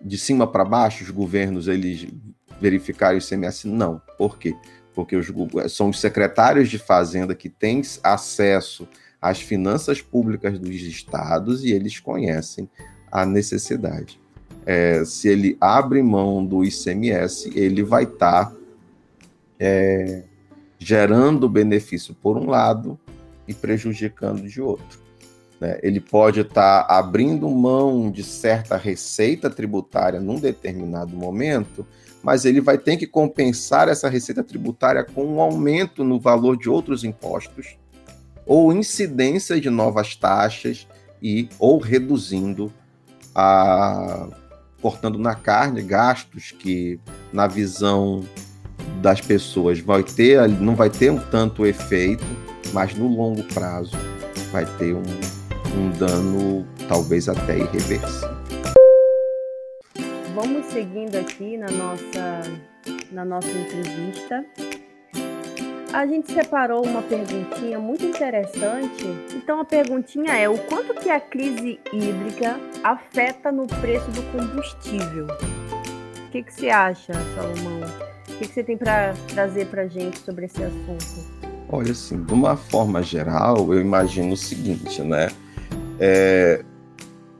[0.00, 2.06] de cima para baixo os governos eles
[2.60, 3.66] verificarem o ICMS?
[3.66, 4.00] Não.
[4.16, 4.54] Por quê?
[4.94, 5.26] Porque os,
[5.72, 8.88] são os secretários de Fazenda que têm acesso
[9.20, 12.68] às finanças públicas dos estados e eles conhecem
[13.10, 14.20] a necessidade.
[14.64, 18.56] É, se ele abre mão do ICMS, ele vai estar tá,
[19.58, 20.24] é,
[20.78, 22.98] gerando benefício por um lado
[23.46, 25.05] e prejudicando de outro.
[25.60, 25.78] Né?
[25.82, 31.86] Ele pode estar tá abrindo mão de certa receita tributária num determinado momento,
[32.22, 36.68] mas ele vai ter que compensar essa receita tributária com um aumento no valor de
[36.68, 37.76] outros impostos
[38.44, 40.86] ou incidência de novas taxas
[41.20, 42.72] e ou reduzindo
[43.34, 44.28] a
[44.80, 47.00] cortando na carne gastos que
[47.32, 48.24] na visão
[49.00, 52.24] das pessoas vai ter não vai ter um tanto efeito,
[52.72, 53.96] mas no longo prazo
[54.52, 55.02] vai ter um,
[55.78, 58.36] um dano talvez até irreversível.
[60.34, 62.42] Vamos seguindo aqui na nossa
[63.12, 64.44] na nossa entrevista
[65.96, 69.06] a gente separou uma perguntinha muito interessante.
[69.34, 75.26] Então a perguntinha é: o quanto que a crise hídrica afeta no preço do combustível?
[75.26, 77.80] O que, que você acha, Salomão?
[78.28, 81.24] O que, que você tem para trazer para a gente sobre esse assunto?
[81.70, 85.28] Olha, assim, de uma forma geral, eu imagino o seguinte, né?
[85.98, 86.64] É,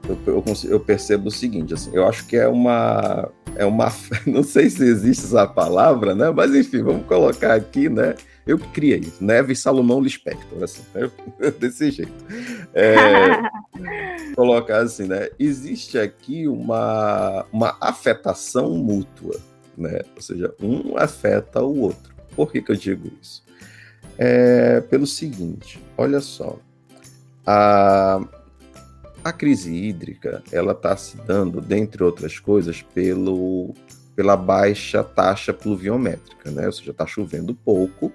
[0.07, 3.91] eu, eu, eu, percebo o seguinte, assim, eu acho que é uma, é uma,
[4.25, 6.29] não sei se existe essa palavra, né?
[6.31, 8.15] Mas enfim, vamos colocar aqui, né?
[8.45, 11.11] Eu que criei isso, Neves Salomão Lispector, assim, né?
[11.59, 12.13] desse jeito.
[12.73, 12.95] É,
[14.35, 15.29] colocar assim, né?
[15.37, 19.37] Existe aqui uma, uma afetação mútua,
[19.77, 19.99] né?
[20.15, 22.15] Ou seja, um afeta o outro.
[22.35, 23.43] Por que, que eu digo isso?
[24.17, 26.57] É, pelo seguinte, olha só,
[27.45, 28.19] a,
[29.29, 33.73] a crise hídrica ela está se dando, dentre outras coisas, pelo,
[34.15, 36.65] pela baixa taxa pluviométrica, né?
[36.65, 38.11] Ou seja, está chovendo pouco,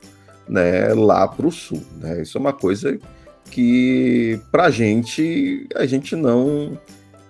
[0.49, 1.83] né, lá para o sul.
[1.99, 2.23] Né?
[2.23, 2.99] Isso é uma coisa
[3.51, 6.79] que para a gente a gente não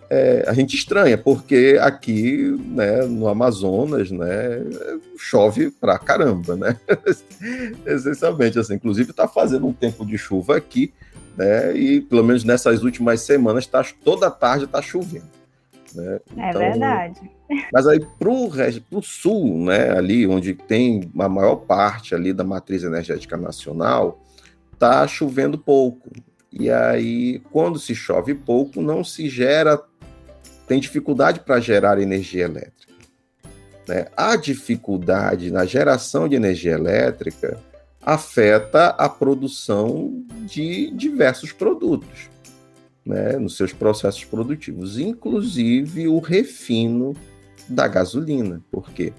[0.08, 4.62] é, a gente estranha porque aqui né, no Amazonas né,
[5.16, 6.78] chove pra caramba, né?
[7.86, 10.92] Essencialmente assim, inclusive está fazendo um tempo de chuva aqui,
[11.36, 11.74] né?
[11.76, 15.30] E pelo menos nessas últimas semanas tá, toda tarde está chovendo.
[15.94, 16.20] Né?
[16.36, 17.20] É então, verdade.
[17.72, 22.82] Mas aí para o sul, né, ali onde tem a maior parte ali da matriz
[22.82, 24.22] energética nacional,
[24.78, 26.10] tá chovendo pouco.
[26.50, 29.80] E aí, quando se chove pouco, não se gera,
[30.66, 32.92] tem dificuldade para gerar energia elétrica.
[33.88, 34.06] Né?
[34.16, 37.58] A dificuldade na geração de energia elétrica
[38.02, 42.28] afeta a produção de diversos produtos
[43.06, 47.14] né, nos seus processos produtivos, inclusive o refino
[47.68, 49.12] da gasolina, porque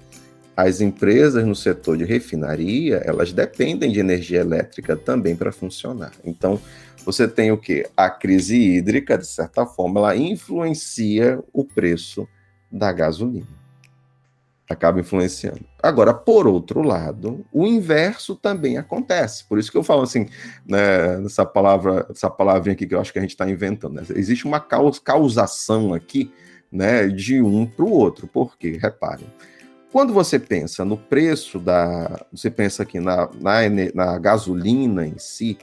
[0.56, 6.12] as empresas no setor de refinaria, elas dependem de energia elétrica também para funcionar.
[6.24, 6.60] Então,
[7.04, 7.86] você tem o que?
[7.96, 12.28] A crise hídrica, de certa forma, ela influencia o preço
[12.70, 13.63] da gasolina
[14.74, 15.60] acaba influenciando.
[15.82, 19.44] Agora, por outro lado, o inverso também acontece.
[19.44, 20.28] Por isso que eu falo assim,
[20.66, 21.16] né,
[21.52, 23.94] palavra, essa palavrinha aqui que eu acho que a gente está inventando.
[23.94, 24.02] Né?
[24.14, 26.30] Existe uma causação aqui,
[26.70, 28.26] né, de um para o outro.
[28.26, 28.78] Por quê?
[28.80, 29.26] Reparem.
[29.92, 33.60] Quando você pensa no preço da, você pensa aqui na, na,
[33.94, 35.56] na gasolina em si,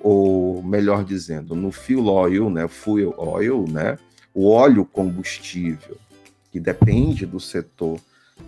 [0.00, 3.98] ou melhor dizendo, no fuel oil, né, fuel oil, né,
[4.32, 5.96] o óleo combustível,
[6.52, 7.98] que depende do setor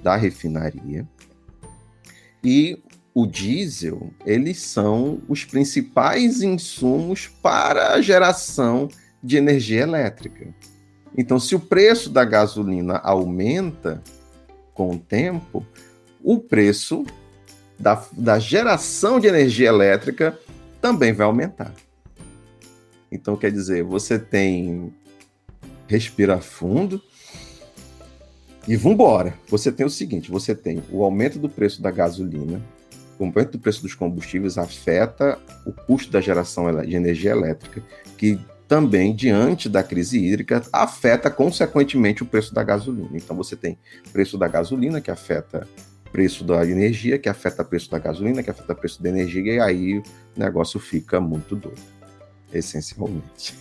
[0.03, 1.07] da refinaria.
[2.43, 2.82] E
[3.14, 8.89] o diesel, eles são os principais insumos para a geração
[9.22, 10.55] de energia elétrica.
[11.16, 14.03] Então, se o preço da gasolina aumenta
[14.74, 15.66] com o tempo,
[16.22, 17.07] o preço
[17.78, 20.39] da, da geração de energia elétrica
[20.80, 21.72] também vai aumentar.
[23.11, 24.93] Então, quer dizer, você tem
[25.87, 27.01] respira fundo,
[28.67, 29.35] e vambora.
[29.49, 32.61] Você tem o seguinte: você tem o aumento do preço da gasolina,
[33.19, 37.83] o aumento do preço dos combustíveis afeta o custo da geração de energia elétrica,
[38.19, 38.39] que
[38.69, 43.11] também, diante da crise hídrica, afeta consequentemente o preço da gasolina.
[43.14, 43.79] Então você tem
[44.12, 45.67] preço da gasolina, que afeta
[46.11, 49.55] preço da energia, que afeta o preço da gasolina, que afeta o preço da energia,
[49.55, 50.03] e aí o
[50.37, 51.81] negócio fica muito doido,
[52.53, 53.55] essencialmente.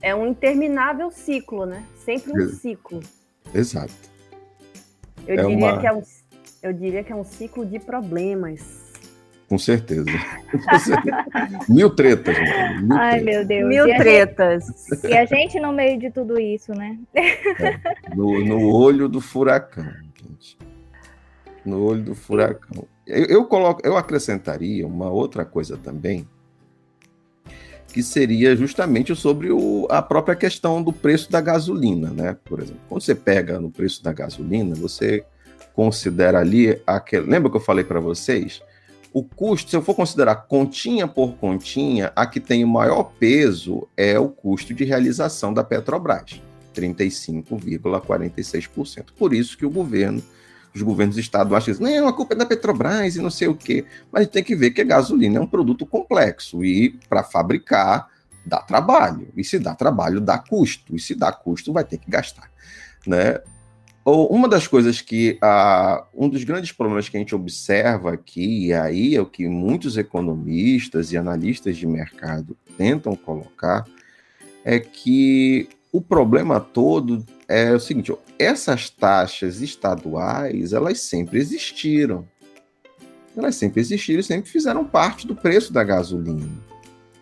[0.00, 1.84] É um interminável ciclo, né?
[2.04, 3.00] Sempre um ciclo.
[3.54, 3.92] Exato.
[5.26, 5.80] Eu, é diria uma...
[5.80, 6.02] que é um,
[6.62, 8.82] eu diria que é um ciclo de problemas.
[9.48, 10.08] Com certeza.
[11.68, 12.36] mil tretas.
[12.80, 13.24] Mil Ai, tretas.
[13.24, 13.68] meu Deus.
[13.68, 14.64] Mil e tretas.
[14.66, 16.98] Gente, e a gente no meio de tudo isso, né?
[17.14, 20.56] É, no, no olho do furacão, gente.
[21.66, 22.86] No olho do furacão.
[23.06, 26.26] Eu, eu, coloco, eu acrescentaria uma outra coisa também,
[27.92, 32.36] que seria justamente sobre o, a própria questão do preço da gasolina, né?
[32.44, 35.24] Por exemplo, quando você pega no preço da gasolina, você
[35.74, 37.30] considera ali aquele.
[37.30, 38.62] Lembra que eu falei para vocês?
[39.12, 43.86] O custo, se eu for considerar continha por continha, a que tem o maior peso
[43.94, 46.40] é o custo de realização da Petrobras,
[46.74, 49.08] 35,46%.
[49.18, 50.22] Por isso que o governo,
[50.74, 53.84] os governos estaduais dizem, não, a culpa é da Petrobras e não sei o quê.
[54.10, 58.08] Mas tem que ver que a gasolina é um produto complexo e para fabricar
[58.44, 59.28] dá trabalho.
[59.36, 60.94] E se dá trabalho, dá custo.
[60.96, 62.50] E se dá custo, vai ter que gastar.
[63.06, 63.40] Né?
[64.04, 68.72] uma das coisas que uh, um dos grandes problemas que a gente observa aqui, e
[68.72, 73.84] aí é o que muitos economistas e analistas de mercado tentam colocar,
[74.64, 78.12] é que o problema todo é o seguinte:
[78.42, 82.26] essas taxas estaduais elas sempre existiram.
[83.36, 86.48] Elas sempre existiram e sempre fizeram parte do preço da gasolina.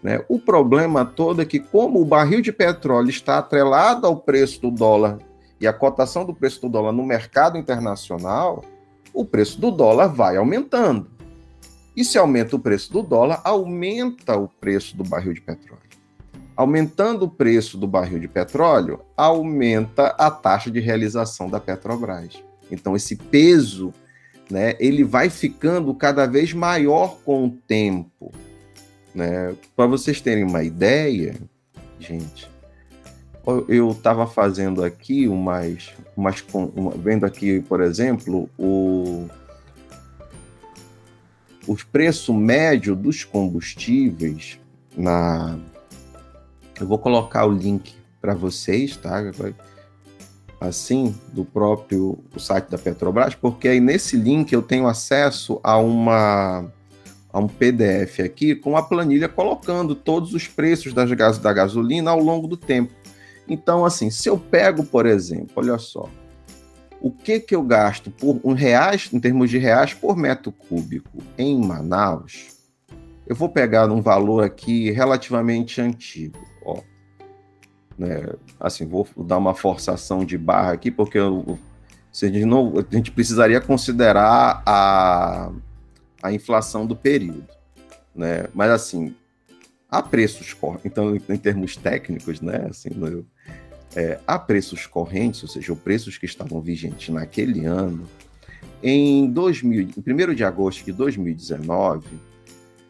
[0.03, 0.25] Né?
[0.29, 4.71] O problema todo é que, como o barril de petróleo está atrelado ao preço do
[4.71, 5.19] dólar
[5.61, 8.65] e a cotação do preço do dólar no mercado internacional,
[9.13, 11.11] o preço do dólar vai aumentando.
[11.95, 15.90] E se aumenta o preço do dólar, aumenta o preço do barril de petróleo.
[16.61, 22.45] Aumentando o preço do barril de petróleo, aumenta a taxa de realização da Petrobras.
[22.71, 23.95] Então esse peso,
[24.51, 28.31] né, ele vai ficando cada vez maior com o tempo.
[29.15, 29.55] Né?
[29.75, 31.35] Para vocês terem uma ideia,
[31.99, 32.47] gente,
[33.67, 39.27] eu estava fazendo aqui umas, umas uma, vendo aqui, por exemplo, o
[41.67, 44.61] os preço médio dos combustíveis
[44.95, 45.59] na
[46.81, 49.23] eu vou colocar o link para vocês, tá?
[50.61, 56.71] Assim, do próprio site da Petrobras, porque aí nesse link eu tenho acesso a uma
[57.33, 62.11] a um PDF aqui com a planilha colocando todos os preços das gas, da gasolina
[62.11, 62.93] ao longo do tempo.
[63.49, 66.09] Então, assim, se eu pego, por exemplo, olha só,
[67.01, 71.23] o que que eu gasto por um reais, em termos de reais por metro cúbico
[71.39, 72.49] em Manaus,
[73.27, 76.50] eu vou pegar um valor aqui relativamente antigo.
[78.01, 78.33] Né?
[78.59, 81.59] Assim, vou dar uma forçação de barra aqui, porque eu,
[82.11, 85.53] de novo, a gente precisaria considerar a,
[86.23, 87.45] a inflação do período.
[88.15, 88.47] Né?
[88.55, 89.15] Mas assim,
[89.87, 92.69] há preços, então em termos técnicos, né?
[92.71, 93.27] Assim, no,
[93.95, 98.09] é, a preços correntes, ou seja, os preços que estavam vigentes naquele ano,
[98.83, 102.09] em 2000, em 1 de agosto de 2019,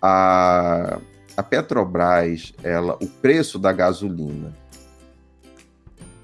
[0.00, 1.00] a,
[1.36, 4.54] a Petrobras, ela, o preço da gasolina,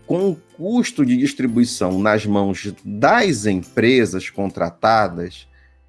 [0.07, 5.49] com o custo de distribuição nas mãos das empresas contratadas,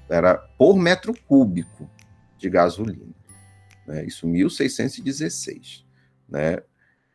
[0.08, 1.90] Era por metro cúbico
[2.38, 3.14] de gasolina.
[3.86, 4.06] Né?
[4.06, 5.84] Isso 1.616.
[6.30, 6.60] Né?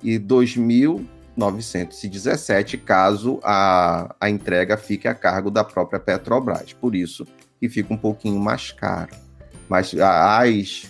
[0.00, 6.72] e 2.917 caso a, a entrega fique a cargo da própria Petrobras.
[6.72, 7.26] Por isso
[7.58, 9.16] que fica um pouquinho mais caro.
[9.68, 10.88] Mas as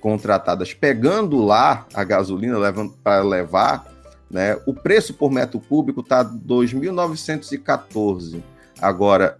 [0.00, 2.56] contratadas pegando lá a gasolina
[3.04, 3.92] para levar,
[4.30, 8.42] né, o preço por metro cúbico está 2.914.
[8.80, 9.38] Agora,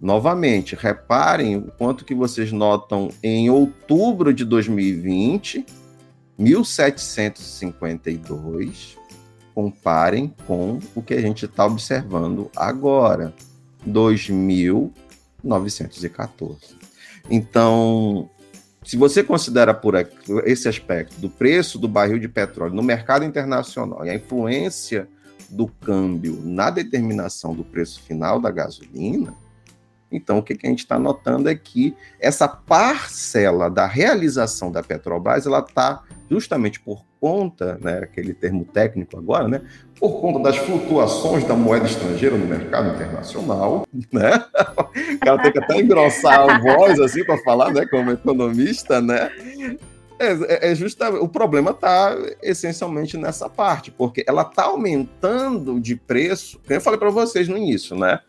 [0.00, 5.66] novamente, reparem o quanto que vocês notam em outubro de 2020,
[6.38, 8.96] 1.752.
[9.54, 13.34] Comparem com o que a gente está observando agora,
[13.86, 16.76] 2.914.
[17.28, 18.30] Então,
[18.84, 19.94] se você considera por
[20.46, 25.08] esse aspecto do preço do barril de petróleo no mercado internacional e a influência
[25.50, 29.34] do câmbio na determinação do preço final da gasolina,
[30.10, 34.82] Então, o que, que a gente está notando é que essa parcela da realização da
[34.82, 39.62] Petrobras, ela está justamente por conta, né, aquele termo técnico agora, né,
[39.98, 44.44] por conta das flutuações da moeda estrangeira no mercado internacional, né?
[45.14, 49.30] O cara tem que até engrossar a voz assim para falar, né, como economista, né?
[50.20, 55.94] É, é, é justamente o problema está essencialmente nessa parte, porque ela está aumentando de
[55.94, 56.60] preço.
[56.64, 58.20] Como eu falei para vocês no início, né?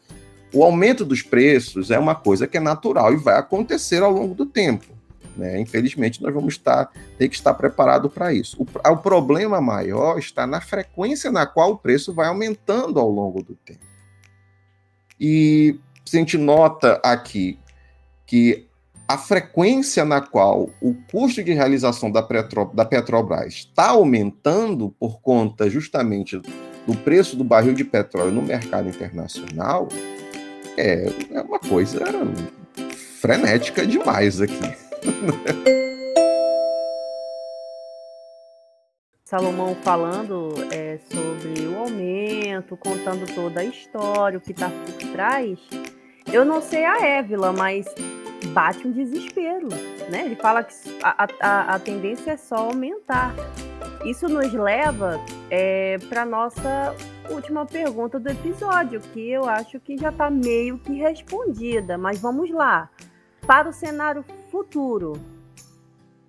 [0.53, 4.33] O aumento dos preços é uma coisa que é natural e vai acontecer ao longo
[4.33, 4.85] do tempo.
[5.37, 5.59] Né?
[5.61, 8.57] Infelizmente, nós vamos estar, ter que estar preparado para isso.
[8.61, 13.41] O, o problema maior está na frequência na qual o preço vai aumentando ao longo
[13.41, 13.85] do tempo.
[15.19, 15.79] E
[16.13, 17.59] a gente nota aqui
[18.25, 18.67] que
[19.07, 25.19] a frequência na qual o custo de realização da, Petro, da Petrobras está aumentando por
[25.19, 29.87] conta justamente do preço do barril de petróleo no mercado internacional,
[30.79, 32.05] é, é uma coisa
[33.19, 34.55] frenética demais aqui.
[39.25, 45.59] Salomão falando é, sobre o aumento, contando toda a história, o que está por trás.
[46.31, 47.85] Eu não sei a Évila, mas
[48.53, 49.67] bate um desespero,
[50.09, 50.25] né?
[50.25, 50.73] Ele fala que
[51.03, 53.35] a, a, a tendência é só aumentar.
[54.03, 55.19] Isso nos leva
[55.51, 56.95] é, para nossa
[57.29, 62.49] última pergunta do episódio, que eu acho que já está meio que respondida, mas vamos
[62.51, 62.89] lá.
[63.45, 65.13] Para o cenário futuro,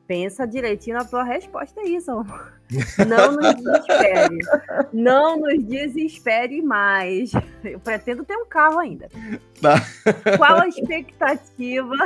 [0.07, 1.98] pensa direitinho na tua resposta aí.
[3.07, 4.38] Não nos desespere.
[4.92, 7.32] Não nos desespere mais.
[7.62, 9.09] Eu pretendo ter um carro ainda.
[9.61, 9.76] Tá.
[10.36, 11.96] Qual a expectativa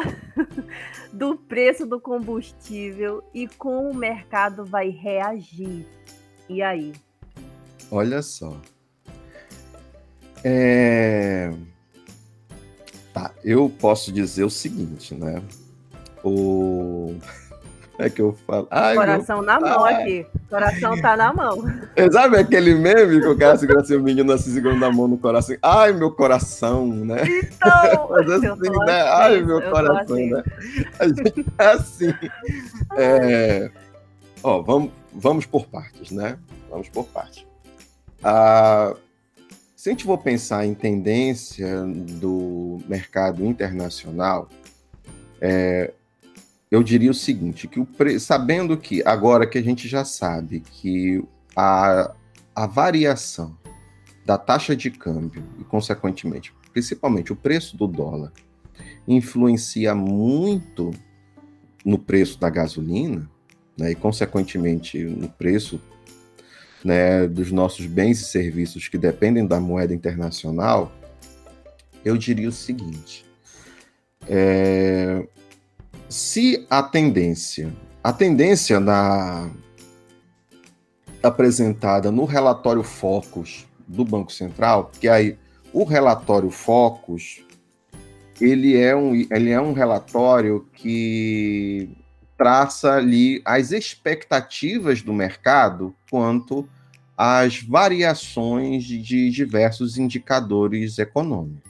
[1.13, 5.87] do preço do combustível e como o mercado vai reagir?
[6.49, 6.93] E aí?
[7.91, 8.61] Olha só.
[10.45, 11.53] É...
[13.13, 15.43] Tá, eu posso dizer o seguinte, né?
[16.23, 17.15] O
[17.99, 18.67] é que eu falo.
[18.71, 19.47] Ai, Coração meu...
[19.47, 19.95] na mão Ai.
[19.95, 20.27] aqui.
[20.51, 21.63] Coração tá na mão.
[22.11, 25.17] Sabe aquele meme que o cara segura assim, o menino assim, segurando a mão no
[25.17, 25.57] coração?
[25.63, 27.23] Ai, meu coração, né?
[27.25, 28.47] Então, Mas assim,
[28.85, 29.01] né?
[29.01, 30.31] Assim, Ai, meu coração, assim.
[30.31, 30.43] né?
[30.99, 32.15] A gente é assim.
[32.97, 33.71] É...
[34.43, 36.37] Ó, vamos, vamos por partes, né?
[36.71, 37.47] Vamos por partes.
[38.25, 38.95] Ah,
[39.85, 41.85] se a gente for pensar em tendência
[42.19, 44.49] do mercado internacional,
[45.39, 45.93] é,
[46.71, 48.19] eu diria o seguinte, que o pre...
[48.19, 51.23] sabendo que agora que a gente já sabe que
[51.55, 52.15] a,
[52.55, 53.55] a variação
[54.25, 58.33] da taxa de câmbio e consequentemente, principalmente o preço do dólar
[59.07, 60.93] influencia muito
[61.85, 63.31] no preço da gasolina,
[63.77, 65.79] né, e consequentemente no preço
[66.85, 70.93] né, dos nossos bens e serviços que dependem da moeda internacional,
[72.05, 73.25] eu diria o seguinte:
[74.29, 75.27] é,
[76.09, 77.73] se a tendência,
[78.03, 79.51] a tendência na
[81.23, 85.39] apresentada no relatório Focus do Banco Central, que aí
[85.73, 87.43] o relatório Focus
[88.41, 91.89] ele é um, ele é um relatório que
[92.37, 96.69] traça ali as expectativas do mercado quanto
[97.17, 101.63] às variações de diversos indicadores econômicos.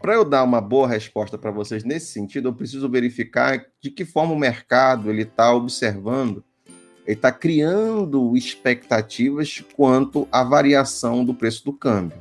[0.00, 4.04] Para eu dar uma boa resposta para vocês nesse sentido, eu preciso verificar de que
[4.04, 6.42] forma o mercado ele está observando,
[7.06, 12.18] ele está criando expectativas quanto à variação do preço do câmbio.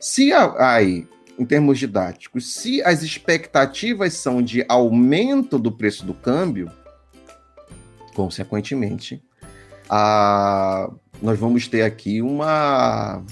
[0.00, 1.06] Se aí,
[1.38, 6.70] em termos didáticos, se as expectativas são de aumento do preço do câmbio,
[8.14, 9.22] consequentemente,
[9.88, 10.90] a,
[11.22, 13.22] nós vamos ter aqui uma,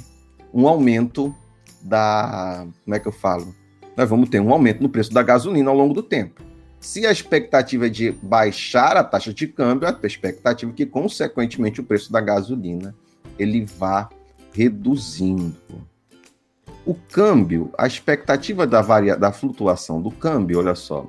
[0.52, 1.34] um aumento
[1.82, 2.66] da.
[2.84, 3.54] Como é que eu falo?
[3.98, 6.40] nós vamos ter um aumento no preço da gasolina ao longo do tempo.
[6.78, 11.80] Se a expectativa é de baixar a taxa de câmbio, a expectativa é que, consequentemente,
[11.80, 12.94] o preço da gasolina
[13.36, 14.08] ele vá
[14.52, 15.56] reduzindo.
[16.86, 21.04] O câmbio, a expectativa da, varia, da flutuação do câmbio, olha só,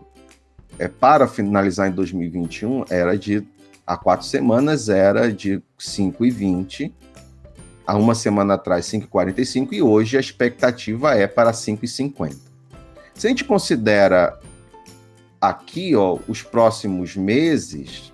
[0.80, 3.45] é para finalizar em 2021, era de
[3.90, 6.94] há quatro semanas era de 5,20,
[7.88, 12.36] há uma semana atrás 5,45 e hoje a expectativa é para 5,50.
[13.16, 14.40] Se a gente considera
[15.42, 18.14] aqui, ó, os próximos meses,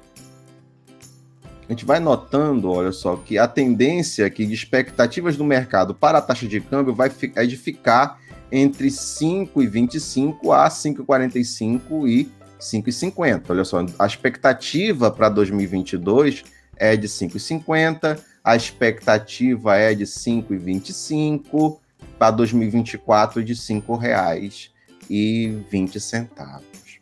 [1.68, 6.20] a gente vai notando, olha só, que a tendência aqui de expectativas do mercado para
[6.20, 12.32] a taxa de câmbio vai é de ficar entre 5,25 a 5,45 e
[12.66, 13.43] 5,50.
[13.49, 16.43] Olha só, a expectativa para 2022
[16.78, 21.80] é de 5,50, a expectativa é de 5,25,
[22.18, 24.70] para 2024 de R$ 5,00
[25.09, 26.99] e 20 centavos.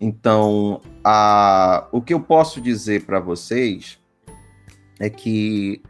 [0.00, 3.98] Então, a, o que eu posso dizer para vocês
[4.98, 5.80] é que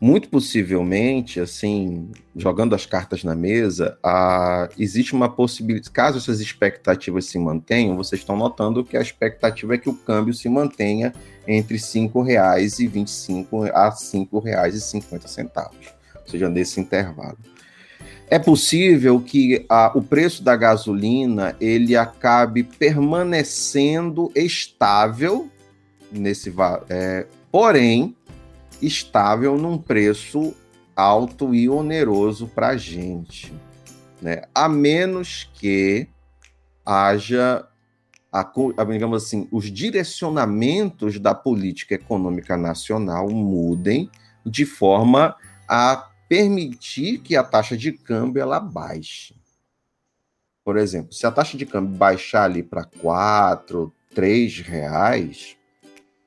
[0.00, 5.90] muito possivelmente, assim, jogando as cartas na mesa, a, existe uma possibilidade.
[5.90, 10.32] Caso essas expectativas se mantenham, vocês estão notando que a expectativa é que o câmbio
[10.32, 11.12] se mantenha
[11.48, 15.70] entre R$ 5,25 a R$ 5,50,
[16.14, 17.38] ou seja, nesse intervalo.
[18.30, 25.48] É possível que a, o preço da gasolina ele acabe permanecendo estável
[26.12, 26.54] nesse,
[26.90, 28.14] é, porém
[28.80, 30.54] estável num preço
[30.94, 33.52] alto e oneroso para a gente,
[34.20, 34.42] né?
[34.54, 36.08] A menos que
[36.84, 37.68] haja
[38.32, 38.44] a,
[38.90, 44.10] digamos assim, os direcionamentos da política econômica nacional mudem
[44.44, 45.36] de forma
[45.68, 49.34] a permitir que a taxa de câmbio ela baixe.
[50.64, 55.57] Por exemplo, se a taxa de câmbio baixar ali para quatro, três reais,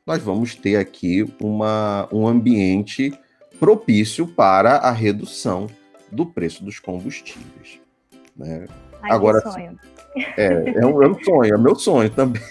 [0.06, 3.14] nós vamos ter aqui uma, um ambiente
[3.60, 5.68] propício para a redução
[6.12, 7.80] do preço dos combustíveis.
[8.36, 8.68] Né?
[9.02, 9.80] Ai, Agora, sonho.
[10.36, 12.42] É, é um, é um sonho, é meu sonho também.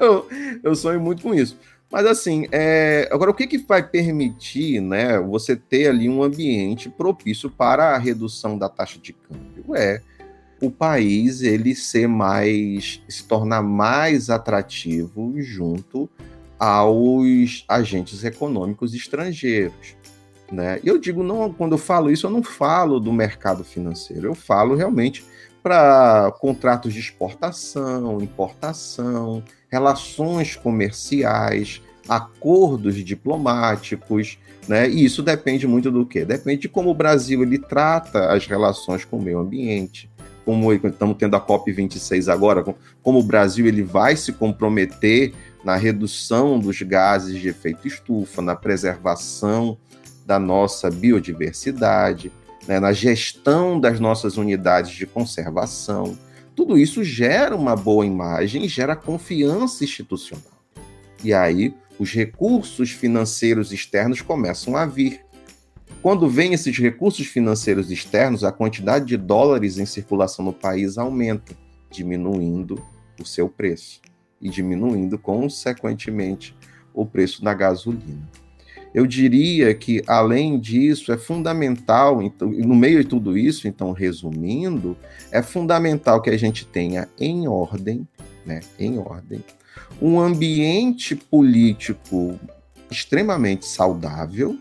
[0.00, 0.28] eu,
[0.62, 1.58] eu sonho muito com isso.
[1.90, 3.08] Mas assim, é...
[3.12, 7.98] agora o que, que vai permitir né, você ter ali um ambiente propício para a
[7.98, 9.76] redução da taxa de câmbio?
[9.76, 10.00] É
[10.62, 16.08] o país ele ser mais, se tornar mais atrativo junto
[16.58, 19.96] aos agentes econômicos estrangeiros.
[20.50, 20.78] Né?
[20.84, 24.74] Eu digo, não, quando eu falo isso, eu não falo do mercado financeiro, eu falo
[24.74, 25.24] realmente
[25.62, 34.38] para contratos de exportação, importação, relações comerciais, acordos diplomáticos,
[34.68, 34.88] né?
[34.88, 36.24] E isso depende muito do quê?
[36.24, 40.10] Depende de como o Brasil ele trata as relações com o meio ambiente,
[40.44, 42.62] como estamos tendo a COP 26 agora,
[43.02, 45.32] como o Brasil ele vai se comprometer
[45.64, 49.78] na redução dos gases de efeito estufa, na preservação
[50.26, 52.30] da nossa biodiversidade,
[52.68, 56.18] né, na gestão das nossas unidades de conservação.
[56.54, 60.44] Tudo isso gera uma boa imagem, gera confiança institucional.
[61.22, 65.20] E aí os recursos financeiros externos começam a vir.
[66.02, 71.54] Quando vêm esses recursos financeiros externos, a quantidade de dólares em circulação no país aumenta,
[71.90, 72.82] diminuindo
[73.18, 74.00] o seu preço
[74.44, 76.54] e diminuindo, consequentemente,
[76.92, 78.28] o preço da gasolina.
[78.92, 84.96] Eu diria que, além disso, é fundamental, então, no meio de tudo isso, então, resumindo,
[85.32, 88.06] é fundamental que a gente tenha em ordem,
[88.46, 89.42] né, em ordem,
[90.00, 92.38] um ambiente político
[92.88, 94.56] extremamente saudável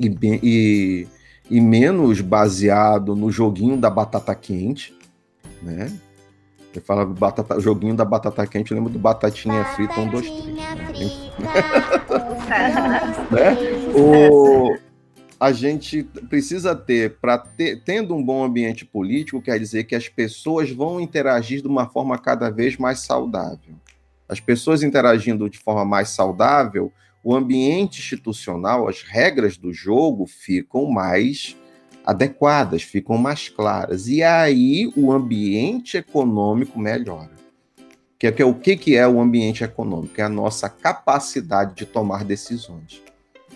[0.00, 1.08] e, e,
[1.50, 4.96] e menos baseado no joguinho da batata quente,
[5.60, 5.92] né?
[6.78, 10.30] Eu falava batata, joguinho da batata quente, eu lembro do batatinha, batatinha frita, um, dois,
[10.30, 11.12] três.
[13.30, 13.56] Né?
[13.94, 14.78] o,
[15.40, 20.08] a gente precisa ter, para ter, tendo um bom ambiente político, quer dizer que as
[20.08, 23.74] pessoas vão interagir de uma forma cada vez mais saudável.
[24.28, 26.92] As pessoas interagindo de forma mais saudável,
[27.24, 31.56] o ambiente institucional, as regras do jogo ficam mais
[32.08, 34.08] adequadas, ficam mais claras.
[34.08, 37.32] E aí o ambiente econômico melhora.
[38.18, 40.18] Que é, que é, o que, que é o ambiente econômico?
[40.18, 43.02] É a nossa capacidade de tomar decisões.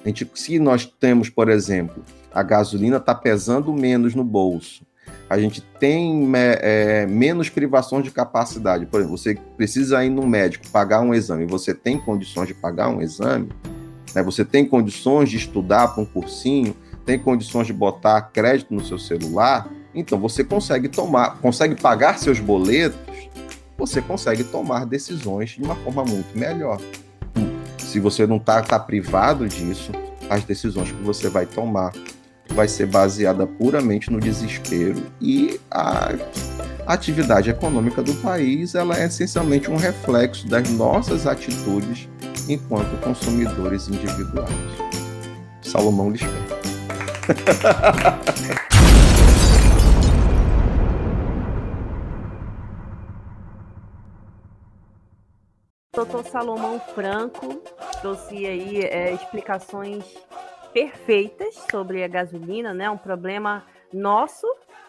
[0.04, 4.84] A gente, se nós temos, por exemplo, a gasolina está pesando menos no bolso,
[5.30, 8.84] a gente tem é, menos privações de capacidade.
[8.84, 12.90] Por exemplo, você precisa ir no médico pagar um exame, você tem condições de pagar
[12.90, 13.48] um exame,
[14.14, 14.22] né?
[14.22, 18.98] você tem condições de estudar para um cursinho, tem condições de botar crédito no seu
[18.98, 23.28] celular, então você consegue tomar, consegue pagar seus boletos,
[23.76, 26.80] você consegue tomar decisões de uma forma muito melhor.
[27.78, 29.92] Se você não está tá privado disso,
[30.30, 31.92] as decisões que você vai tomar
[32.50, 36.12] vai ser baseada puramente no desespero e a
[36.86, 42.08] atividade econômica do país ela é essencialmente um reflexo das nossas atitudes
[42.48, 44.50] enquanto consumidores individuais.
[45.62, 46.51] Salomão Lisper.
[55.94, 57.62] Doutor Salomão Franco
[58.00, 60.04] trouxe aí é, explicações
[60.72, 62.90] perfeitas sobre a gasolina, né?
[62.90, 64.46] Um problema nosso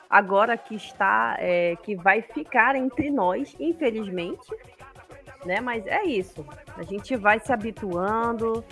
[0.10, 4.48] agora que está, é, que vai ficar entre nós, infelizmente,
[5.46, 5.60] né?
[5.60, 6.46] Mas é isso.
[6.78, 8.64] A gente vai se habituando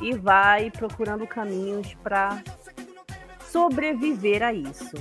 [0.00, 2.42] e vai procurando caminhos para
[3.52, 4.96] sobreviver a isso.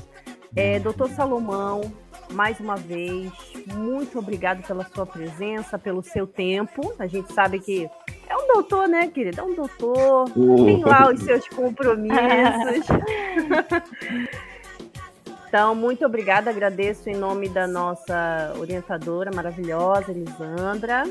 [0.54, 1.82] É, doutor Salomão,
[2.34, 3.32] mais uma vez,
[3.74, 6.94] muito obrigado pela sua presença, pelo seu tempo.
[7.00, 7.90] A gente sabe que
[8.28, 9.42] é um doutor, né, querida?
[9.42, 10.30] É um doutor.
[10.36, 10.66] Uh.
[10.66, 12.88] Tem lá os seus compromissos.
[15.48, 16.50] então, muito obrigada.
[16.50, 21.04] Agradeço em nome da nossa orientadora maravilhosa, Elisandra.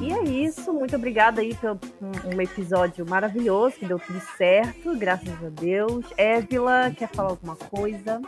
[0.00, 4.96] E é isso, muito obrigada aí pelo um, um, episódio maravilhoso, que deu tudo certo,
[4.96, 6.04] graças a Deus.
[6.16, 8.20] Évila, quer falar alguma coisa?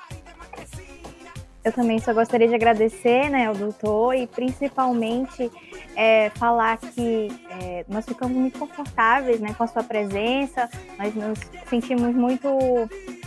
[1.64, 5.50] Eu também só gostaria de agradecer né, ao doutor e principalmente
[5.96, 11.38] é, falar que é, nós ficamos muito confortáveis né, com a sua presença, nós nos
[11.70, 12.48] sentimos muito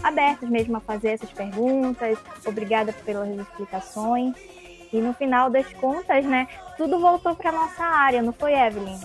[0.04, 2.18] abertos mesmo a fazer essas perguntas.
[2.46, 4.36] Obrigada pelas explicações.
[4.94, 6.48] E no final das contas, né,
[6.78, 8.98] tudo voltou para nossa área, não foi, Evelyn?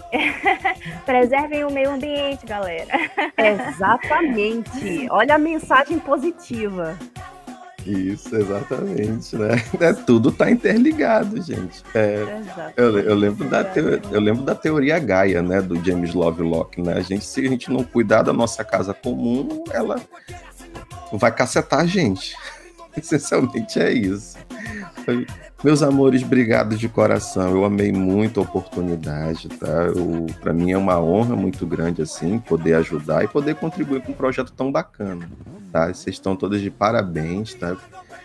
[1.06, 2.92] Preservem o meio ambiente, galera.
[3.36, 5.08] Exatamente.
[5.10, 6.96] Olha a mensagem positiva.
[7.86, 9.56] Isso, exatamente, né?
[9.80, 11.82] É, tudo está interligado, gente.
[11.94, 12.40] É,
[12.76, 16.94] eu, eu, lembro da teoria, eu lembro da teoria Gaia, né, do James Lovelock, né?
[16.94, 20.00] A gente, se a gente não cuidar da nossa casa comum, ela
[21.12, 22.36] vai cacetar a gente.
[22.96, 24.38] Essencialmente é isso.
[25.64, 27.52] Meus amores, obrigado de coração.
[27.52, 29.86] Eu amei muito a oportunidade, tá?
[30.40, 34.14] Para mim é uma honra muito grande assim poder ajudar e poder contribuir com um
[34.14, 35.30] projeto tão bacana,
[35.70, 35.86] tá?
[35.86, 37.76] Vocês estão todas de parabéns, tá?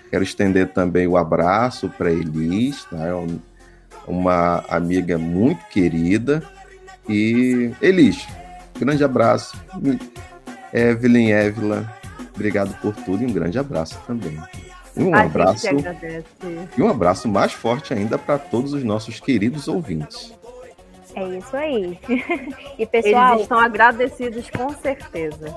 [0.10, 3.06] Quero estender também o abraço para Elis, tá?
[3.06, 3.14] É
[4.08, 6.42] uma amiga muito querida.
[7.08, 8.28] E Elis,
[8.80, 9.56] grande abraço.
[10.74, 11.88] Evelyn, Évila,
[12.34, 14.40] obrigado por tudo e um grande abraço também.
[14.98, 15.68] E um a abraço.
[16.78, 20.34] E um abraço mais forte ainda para todos os nossos queridos ouvintes.
[21.16, 22.00] É isso aí.
[22.78, 25.56] E pessoal, eles estão agradecidos com certeza.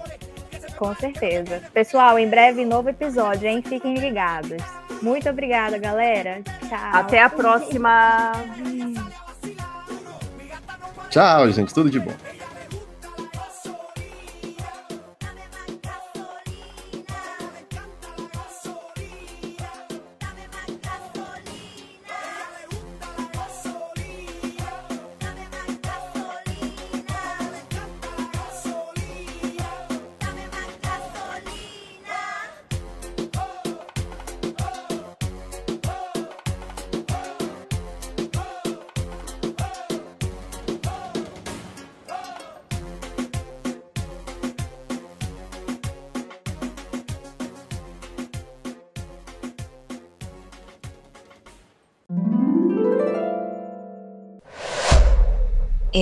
[0.79, 1.61] Com certeza.
[1.75, 3.63] Pessoal, em breve novo episódio, hein?
[3.63, 4.63] Fiquem ligados.
[5.03, 6.41] Muito obrigada, galera.
[6.67, 6.91] Tchau.
[6.93, 8.33] Até a próxima.
[11.11, 11.75] Tchau, gente.
[11.75, 12.40] Tudo de bom.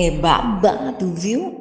[0.01, 1.59] É babado, viu?